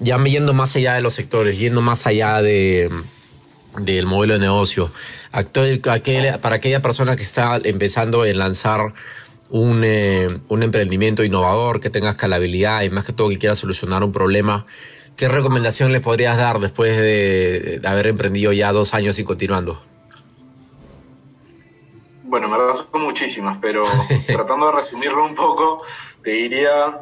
ya 0.00 0.18
yendo 0.24 0.52
más 0.54 0.74
allá 0.76 0.94
de 0.94 1.02
los 1.02 1.12
sectores, 1.12 1.58
yendo 1.58 1.82
más 1.82 2.06
allá 2.06 2.42
de, 2.42 2.90
del 3.78 4.06
modelo 4.06 4.34
de 4.34 4.40
negocio, 4.40 4.90
para 6.42 6.56
aquella 6.56 6.82
persona 6.82 7.16
que 7.16 7.22
está 7.22 7.60
empezando 7.62 8.22
a 8.22 8.26
lanzar 8.28 8.92
un, 9.50 9.82
eh, 9.84 10.28
un, 10.48 10.62
emprendimiento 10.62 11.22
innovador, 11.22 11.80
que 11.80 11.90
tenga 11.90 12.10
escalabilidad 12.10 12.82
y 12.82 12.90
más 12.90 13.04
que 13.04 13.12
todo 13.12 13.28
que 13.28 13.38
quiera 13.38 13.54
solucionar 13.54 14.02
un 14.02 14.12
problema, 14.12 14.66
¿qué 15.16 15.28
recomendación 15.28 15.92
le 15.92 16.00
podrías 16.00 16.36
dar 16.38 16.60
después 16.60 16.96
de, 16.96 17.80
haber 17.84 18.06
emprendido 18.06 18.52
ya 18.52 18.72
dos 18.72 18.94
años 18.94 19.18
y 19.18 19.24
continuando? 19.24 19.82
Bueno, 22.22 22.48
me 22.48 22.56
verdad 22.56 22.86
son 22.90 23.02
muchísimas, 23.02 23.58
pero 23.60 23.82
tratando 24.26 24.66
de 24.66 24.72
resumirlo 24.72 25.24
un 25.26 25.34
poco, 25.34 25.82
te 26.22 26.30
diría, 26.30 26.96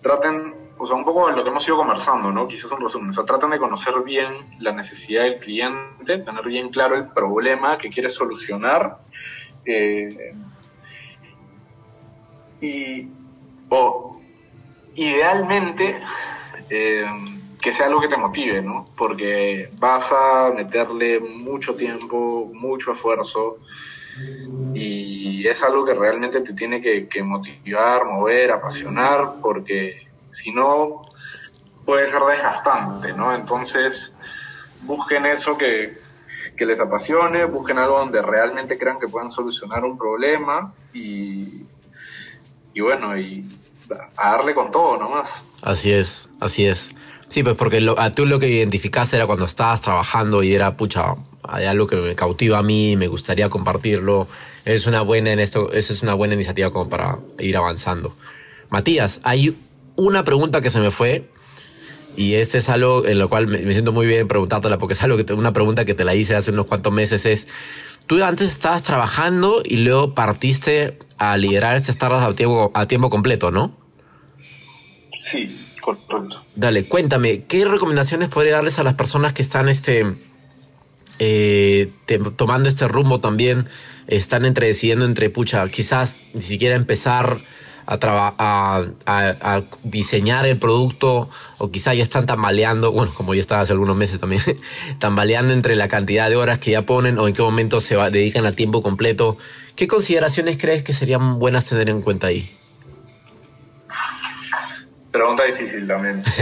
traten 0.00 0.54
o 0.82 0.86
sea, 0.86 0.96
un 0.96 1.04
poco 1.04 1.28
en 1.28 1.36
lo 1.36 1.44
que 1.44 1.50
hemos 1.50 1.66
ido 1.68 1.76
conversando, 1.76 2.32
¿no? 2.32 2.48
Quizás 2.48 2.72
un 2.72 2.80
resumen. 2.80 3.10
O 3.10 3.12
sea, 3.12 3.24
tratan 3.24 3.50
de 3.50 3.58
conocer 3.58 3.92
bien 4.02 4.32
la 4.60 4.72
necesidad 4.72 5.24
del 5.24 5.38
cliente, 5.38 6.16
tener 6.18 6.42
bien 6.46 6.70
claro 6.70 6.96
el 6.96 7.08
problema 7.08 7.76
que 7.76 7.90
quiere 7.90 8.08
solucionar. 8.08 8.96
Eh, 9.66 10.30
y, 12.62 13.08
o 13.68 14.22
idealmente, 14.94 16.00
eh, 16.70 17.04
que 17.60 17.72
sea 17.72 17.88
algo 17.88 18.00
que 18.00 18.08
te 18.08 18.16
motive, 18.16 18.62
¿no? 18.62 18.88
Porque 18.96 19.68
vas 19.74 20.10
a 20.12 20.50
meterle 20.56 21.20
mucho 21.20 21.76
tiempo, 21.76 22.50
mucho 22.54 22.92
esfuerzo, 22.92 23.58
y 24.72 25.46
es 25.46 25.62
algo 25.62 25.84
que 25.84 25.92
realmente 25.92 26.40
te 26.40 26.54
tiene 26.54 26.80
que, 26.80 27.06
que 27.06 27.22
motivar, 27.22 28.06
mover, 28.06 28.50
apasionar, 28.52 29.34
porque 29.42 30.09
si 30.30 30.52
no, 30.52 31.02
puede 31.84 32.06
ser 32.08 32.22
desgastante, 32.22 33.12
¿no? 33.12 33.34
Entonces, 33.34 34.14
busquen 34.82 35.26
eso 35.26 35.56
que, 35.56 35.98
les 36.58 36.78
apasione, 36.78 37.46
busquen 37.46 37.78
algo 37.78 37.98
donde 38.00 38.20
realmente 38.20 38.76
crean 38.76 39.00
que 39.00 39.08
puedan 39.08 39.30
solucionar 39.30 39.82
un 39.82 39.96
problema 39.96 40.74
y, 40.92 41.64
y 42.74 42.80
bueno, 42.82 43.16
y 43.16 43.46
a 44.18 44.32
darle 44.32 44.54
con 44.54 44.70
todo 44.70 44.98
nomás. 44.98 45.42
Así 45.62 45.90
es, 45.90 46.28
así 46.38 46.66
es. 46.66 46.94
Sí, 47.28 47.42
pues 47.42 47.54
porque 47.54 47.80
lo, 47.80 47.98
a 47.98 48.10
tú 48.12 48.26
lo 48.26 48.38
que 48.38 48.48
identificaste 48.48 49.16
era 49.16 49.26
cuando 49.26 49.46
estabas 49.46 49.80
trabajando 49.80 50.42
y 50.42 50.52
era, 50.52 50.76
pucha, 50.76 51.14
hay 51.42 51.64
algo 51.64 51.86
que 51.86 51.96
me 51.96 52.14
cautiva 52.14 52.58
a 52.58 52.62
mí, 52.62 52.96
me 52.96 53.06
gustaría 53.06 53.48
compartirlo. 53.48 54.28
Es 54.64 54.86
una 54.86 55.00
buena 55.00 55.30
en 55.30 55.40
esto, 55.40 55.72
esa 55.72 55.92
es 55.92 56.02
una 56.02 56.14
buena 56.14 56.34
iniciativa 56.34 56.70
como 56.70 56.88
para 56.90 57.18
ir 57.38 57.56
avanzando. 57.56 58.16
Matías, 58.68 59.20
hay 59.24 59.56
una 60.00 60.24
pregunta 60.24 60.60
que 60.60 60.70
se 60.70 60.80
me 60.80 60.90
fue. 60.90 61.28
Y 62.16 62.34
este 62.34 62.58
es 62.58 62.68
algo 62.68 63.06
en 63.06 63.18
lo 63.18 63.28
cual 63.28 63.46
me, 63.46 63.72
siento 63.72 63.92
muy 63.92 64.06
bien 64.06 64.26
preguntártela, 64.26 64.78
porque 64.78 64.94
es 64.94 65.02
algo 65.02 65.16
que 65.16 65.32
una 65.32 65.52
pregunta 65.52 65.84
que 65.84 65.94
te 65.94 66.04
la 66.04 66.14
hice 66.14 66.34
hace 66.34 66.50
unos 66.50 66.66
cuantos 66.66 66.92
meses. 66.92 67.24
Es, 67.24 67.48
tú 68.06 68.22
antes 68.22 68.48
estabas 68.48 68.82
trabajando 68.82 69.62
y 69.64 69.76
luego 69.78 70.14
partiste 70.14 70.98
a 71.18 71.36
liderar 71.36 71.76
este 71.76 71.92
startup 71.92 72.18
a 72.18 72.34
tiempo, 72.34 72.72
a 72.74 72.86
tiempo 72.86 73.10
completo, 73.10 73.50
¿no? 73.50 73.76
Sí, 75.30 75.56
correcto. 75.80 76.42
Dale, 76.56 76.84
cuéntame, 76.84 77.44
¿qué 77.44 77.64
recomendaciones 77.64 78.28
podría 78.28 78.54
darles 78.54 78.78
a 78.78 78.82
las 78.82 78.94
personas 78.94 79.32
que 79.32 79.42
están 79.42 79.68
este, 79.68 80.04
eh, 81.20 81.92
tomando 82.36 82.68
este 82.68 82.88
rumbo 82.88 83.20
también? 83.20 83.68
Están 84.08 84.44
entre 84.44 84.66
decidiendo 84.66 85.04
entre, 85.04 85.30
pucha, 85.30 85.66
quizás 85.68 86.20
ni 86.34 86.42
siquiera 86.42 86.74
empezar 86.74 87.38
a, 87.90 88.84
a, 89.06 89.62
diseñar 89.82 90.46
el 90.46 90.58
producto 90.58 91.28
o 91.58 91.70
quizá 91.70 91.94
ya 91.94 92.02
están 92.02 92.26
tambaleando, 92.26 92.92
bueno, 92.92 93.12
como 93.14 93.34
ya 93.34 93.40
estaba 93.40 93.62
hace 93.62 93.72
algunos 93.72 93.96
meses 93.96 94.20
también, 94.20 94.42
tambaleando 94.98 95.52
entre 95.52 95.76
la 95.76 95.88
cantidad 95.88 96.28
de 96.28 96.36
horas 96.36 96.58
que 96.58 96.70
ya 96.70 96.82
ponen 96.82 97.18
o 97.18 97.26
en 97.26 97.34
qué 97.34 97.42
momento 97.42 97.80
se 97.80 97.96
dedican 97.96 98.46
a 98.46 98.52
tiempo 98.52 98.82
completo. 98.82 99.36
¿Qué 99.76 99.88
consideraciones 99.88 100.58
crees 100.58 100.82
que 100.82 100.92
serían 100.92 101.38
buenas 101.38 101.64
tener 101.64 101.88
en 101.88 102.02
cuenta 102.02 102.28
ahí? 102.28 102.50
Pregunta 105.10 105.44
difícil 105.44 105.88
también. 105.88 106.22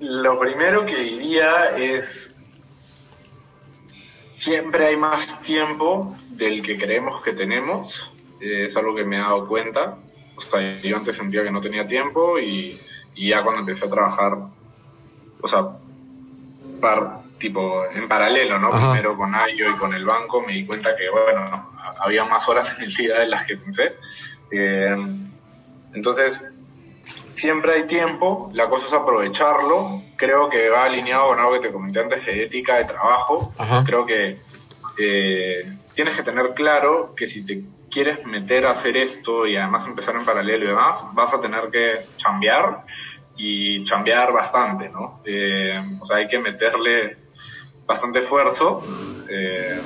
Lo 0.00 0.38
primero 0.38 0.86
que 0.86 0.96
diría 0.96 1.76
es, 1.76 2.36
siempre 4.32 4.86
hay 4.86 4.96
más 4.96 5.42
tiempo 5.42 6.16
del 6.30 6.62
que 6.62 6.78
creemos 6.78 7.20
que 7.22 7.32
tenemos, 7.32 8.12
eh, 8.40 8.66
es 8.66 8.76
algo 8.76 8.94
que 8.94 9.04
me 9.04 9.16
he 9.16 9.20
dado 9.20 9.46
cuenta. 9.46 9.96
O 10.36 10.40
sea, 10.40 10.76
yo 10.76 10.96
antes 10.96 11.16
sentía 11.16 11.42
que 11.42 11.50
no 11.50 11.60
tenía 11.60 11.86
tiempo 11.86 12.38
y, 12.38 12.78
y 13.14 13.28
ya 13.30 13.42
cuando 13.42 13.60
empecé 13.60 13.86
a 13.86 13.90
trabajar, 13.90 14.38
o 15.40 15.48
sea, 15.48 15.68
par, 16.80 17.20
tipo 17.38 17.84
en 17.86 18.08
paralelo, 18.08 18.58
¿no? 18.58 18.70
Primero 18.70 19.16
con 19.16 19.34
Ayo 19.34 19.70
y 19.70 19.76
con 19.76 19.92
el 19.94 20.04
banco, 20.04 20.42
me 20.42 20.52
di 20.52 20.66
cuenta 20.66 20.94
que, 20.96 21.08
bueno, 21.10 21.70
había 22.00 22.24
más 22.24 22.48
horas 22.48 22.76
en 22.78 22.84
el 22.84 22.94
día 22.94 23.18
de 23.18 23.26
las 23.26 23.44
que 23.44 23.56
pensé. 23.56 23.96
Eh, 24.50 24.96
entonces, 25.94 26.46
siempre 27.28 27.72
hay 27.74 27.86
tiempo, 27.86 28.50
la 28.54 28.68
cosa 28.68 28.86
es 28.86 28.92
aprovecharlo. 28.92 30.02
Creo 30.16 30.48
que 30.48 30.68
va 30.68 30.84
alineado 30.84 31.28
con 31.28 31.38
algo 31.38 31.52
que 31.54 31.68
te 31.68 31.72
comenté 31.72 32.00
antes 32.00 32.26
de 32.26 32.44
ética 32.44 32.76
de 32.76 32.84
trabajo. 32.84 33.52
Creo 33.84 34.06
que 34.06 34.38
eh, 34.98 35.72
tienes 35.94 36.16
que 36.16 36.22
tener 36.22 36.54
claro 36.54 37.14
que 37.16 37.26
si 37.26 37.44
te 37.44 37.62
quieres 37.90 38.24
meter 38.26 38.66
a 38.66 38.72
hacer 38.72 38.96
esto 38.96 39.46
y 39.46 39.56
además 39.56 39.86
empezar 39.86 40.16
en 40.16 40.24
paralelo 40.24 40.64
y 40.64 40.68
demás, 40.68 41.04
vas 41.12 41.32
a 41.34 41.40
tener 41.40 41.70
que 41.70 41.94
chambear 42.16 42.84
y 43.36 43.84
chambear 43.84 44.32
bastante, 44.32 44.88
¿no? 44.88 45.20
Eh, 45.24 45.80
o 46.00 46.06
sea, 46.06 46.16
hay 46.16 46.28
que 46.28 46.38
meterle 46.38 47.16
bastante 47.86 48.18
esfuerzo. 48.18 48.82
Eh, 49.30 49.80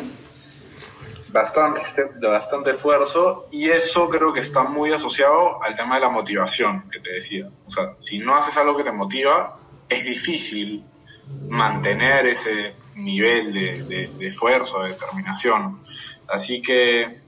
bastante, 1.33 1.81
bastante 2.21 2.73
esfuerzo 2.73 3.49
y 3.51 3.71
eso 3.71 4.09
creo 4.09 4.33
que 4.33 4.41
está 4.41 4.63
muy 4.65 4.93
asociado 4.93 5.63
al 5.63 5.75
tema 5.75 5.95
de 5.95 6.03
la 6.03 6.11
motivación 6.11 6.89
que 6.91 7.01
te 7.01 7.11
decía. 7.15 7.49
O 7.67 7.71
sea, 7.71 7.95
si 7.97 8.19
no 8.19 8.37
haces 8.37 8.57
algo 8.59 8.77
que 8.77 8.85
te 8.85 8.93
motiva, 8.93 9.59
es 9.89 10.05
difícil 10.05 10.85
mantener 11.49 12.27
ese 12.27 12.75
nivel 12.97 13.53
de, 13.53 14.09
de, 14.19 14.27
esfuerzo, 14.27 14.83
de 14.83 14.91
determinación. 14.91 15.81
Así 16.29 16.61
que 16.61 17.22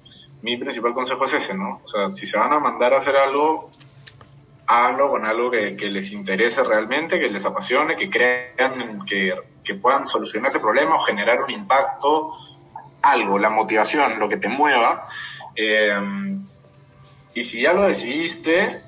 mi 0.44 0.58
principal 0.58 0.92
consejo 0.92 1.24
es 1.24 1.32
ese, 1.32 1.54
¿no? 1.54 1.80
O 1.82 1.88
sea, 1.88 2.10
si 2.10 2.26
se 2.26 2.36
van 2.36 2.52
a 2.52 2.60
mandar 2.60 2.92
a 2.92 2.98
hacer 2.98 3.16
algo, 3.16 3.70
háganlo 4.66 5.08
con 5.08 5.24
algo 5.24 5.50
que, 5.50 5.72
les 5.72 6.12
interese 6.12 6.62
realmente, 6.62 7.18
que 7.18 7.30
les 7.30 7.46
apasione, 7.46 7.96
que 7.96 8.10
crean 8.10 9.06
que, 9.06 9.34
que 9.64 9.74
puedan 9.74 10.06
solucionar 10.06 10.50
ese 10.50 10.60
problema 10.60 10.96
o 10.96 11.00
generar 11.00 11.42
un 11.42 11.50
impacto 11.50 12.34
algo, 13.00 13.38
la 13.38 13.48
motivación, 13.48 14.18
lo 14.18 14.28
que 14.28 14.36
te 14.36 14.48
mueva. 14.48 15.08
Eh, 15.56 15.98
y 17.32 17.42
si 17.42 17.62
ya 17.62 17.72
lo 17.72 17.84
decidiste, 17.84 18.80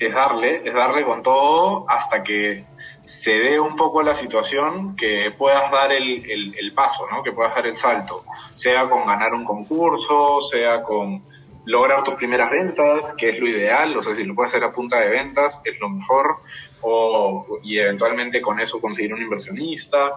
es 0.00 0.14
darle, 0.14 0.62
es 0.64 0.74
darle 0.74 1.04
con 1.04 1.22
todo 1.22 1.88
hasta 1.88 2.24
que 2.24 2.64
se 3.08 3.32
dé 3.32 3.58
un 3.58 3.74
poco 3.74 4.02
la 4.02 4.14
situación 4.14 4.94
que 4.94 5.32
puedas 5.36 5.70
dar 5.70 5.92
el, 5.92 6.54
el, 6.56 6.72
paso, 6.72 7.06
¿no? 7.10 7.22
que 7.22 7.32
puedas 7.32 7.54
dar 7.54 7.66
el 7.66 7.76
salto, 7.76 8.22
sea 8.54 8.88
con 8.88 9.06
ganar 9.06 9.32
un 9.32 9.44
concurso, 9.44 10.40
sea 10.42 10.82
con 10.82 11.22
lograr 11.64 12.04
tus 12.04 12.14
primeras 12.14 12.50
ventas, 12.50 13.14
que 13.16 13.30
es 13.30 13.40
lo 13.40 13.48
ideal, 13.48 13.96
o 13.96 14.02
sea, 14.02 14.14
si 14.14 14.24
lo 14.24 14.34
puedes 14.34 14.52
hacer 14.52 14.64
a 14.64 14.72
punta 14.72 15.00
de 15.00 15.08
ventas, 15.08 15.60
es 15.64 15.80
lo 15.80 15.88
mejor, 15.88 16.36
o, 16.82 17.58
y 17.62 17.78
eventualmente 17.78 18.40
con 18.42 18.60
eso 18.60 18.80
conseguir 18.80 19.14
un 19.14 19.22
inversionista, 19.22 20.12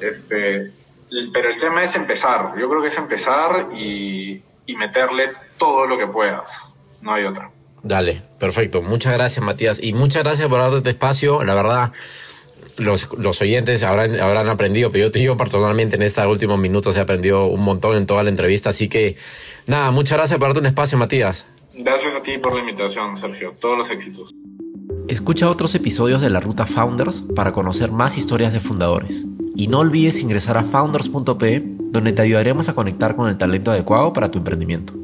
este, 0.00 0.72
pero 1.32 1.50
el 1.50 1.60
tema 1.60 1.84
es 1.84 1.94
empezar. 1.94 2.54
Yo 2.58 2.68
creo 2.68 2.80
que 2.82 2.88
es 2.88 2.98
empezar 2.98 3.68
y, 3.76 4.42
meterle 4.78 5.30
todo 5.58 5.86
lo 5.86 5.98
que 5.98 6.06
puedas. 6.06 6.50
No 7.02 7.12
hay 7.12 7.24
otra. 7.24 7.50
Dale, 7.82 8.22
perfecto. 8.40 8.80
Muchas 8.80 9.12
gracias, 9.12 9.44
Matías. 9.44 9.82
Y 9.82 9.92
muchas 9.92 10.22
gracias 10.22 10.48
por 10.48 10.58
darte 10.58 10.78
este 10.78 10.90
espacio. 10.90 11.44
La 11.44 11.54
verdad, 11.54 11.92
los, 12.78 13.18
los 13.18 13.40
oyentes 13.40 13.82
habrán, 13.82 14.18
habrán 14.20 14.48
aprendido, 14.48 14.90
pero 14.90 15.08
yo, 15.08 15.18
yo 15.18 15.36
personalmente 15.36 15.96
en 15.96 16.02
estos 16.02 16.26
últimos 16.26 16.58
minutos 16.58 16.96
he 16.96 17.00
aprendido 17.00 17.46
un 17.46 17.60
montón 17.60 17.96
en 17.96 18.06
toda 18.06 18.22
la 18.22 18.30
entrevista. 18.30 18.70
Así 18.70 18.88
que, 18.88 19.16
nada, 19.66 19.90
muchas 19.90 20.18
gracias 20.18 20.38
por 20.38 20.48
darte 20.48 20.60
un 20.60 20.66
espacio, 20.66 20.98
Matías. 20.98 21.48
Gracias 21.74 22.14
a 22.16 22.22
ti 22.22 22.38
por 22.38 22.54
la 22.54 22.60
invitación, 22.60 23.16
Sergio. 23.16 23.54
Todos 23.60 23.78
los 23.78 23.90
éxitos. 23.90 24.34
Escucha 25.08 25.50
otros 25.50 25.74
episodios 25.74 26.20
de 26.20 26.30
la 26.30 26.40
Ruta 26.40 26.66
Founders 26.66 27.22
para 27.34 27.52
conocer 27.52 27.90
más 27.90 28.18
historias 28.18 28.52
de 28.52 28.60
fundadores. 28.60 29.24
Y 29.56 29.68
no 29.68 29.80
olvides 29.80 30.20
ingresar 30.20 30.56
a 30.56 30.64
founders.pe 30.64 31.62
donde 31.64 32.12
te 32.12 32.22
ayudaremos 32.22 32.68
a 32.68 32.74
conectar 32.74 33.16
con 33.16 33.28
el 33.28 33.36
talento 33.36 33.70
adecuado 33.70 34.12
para 34.12 34.30
tu 34.30 34.38
emprendimiento. 34.38 34.94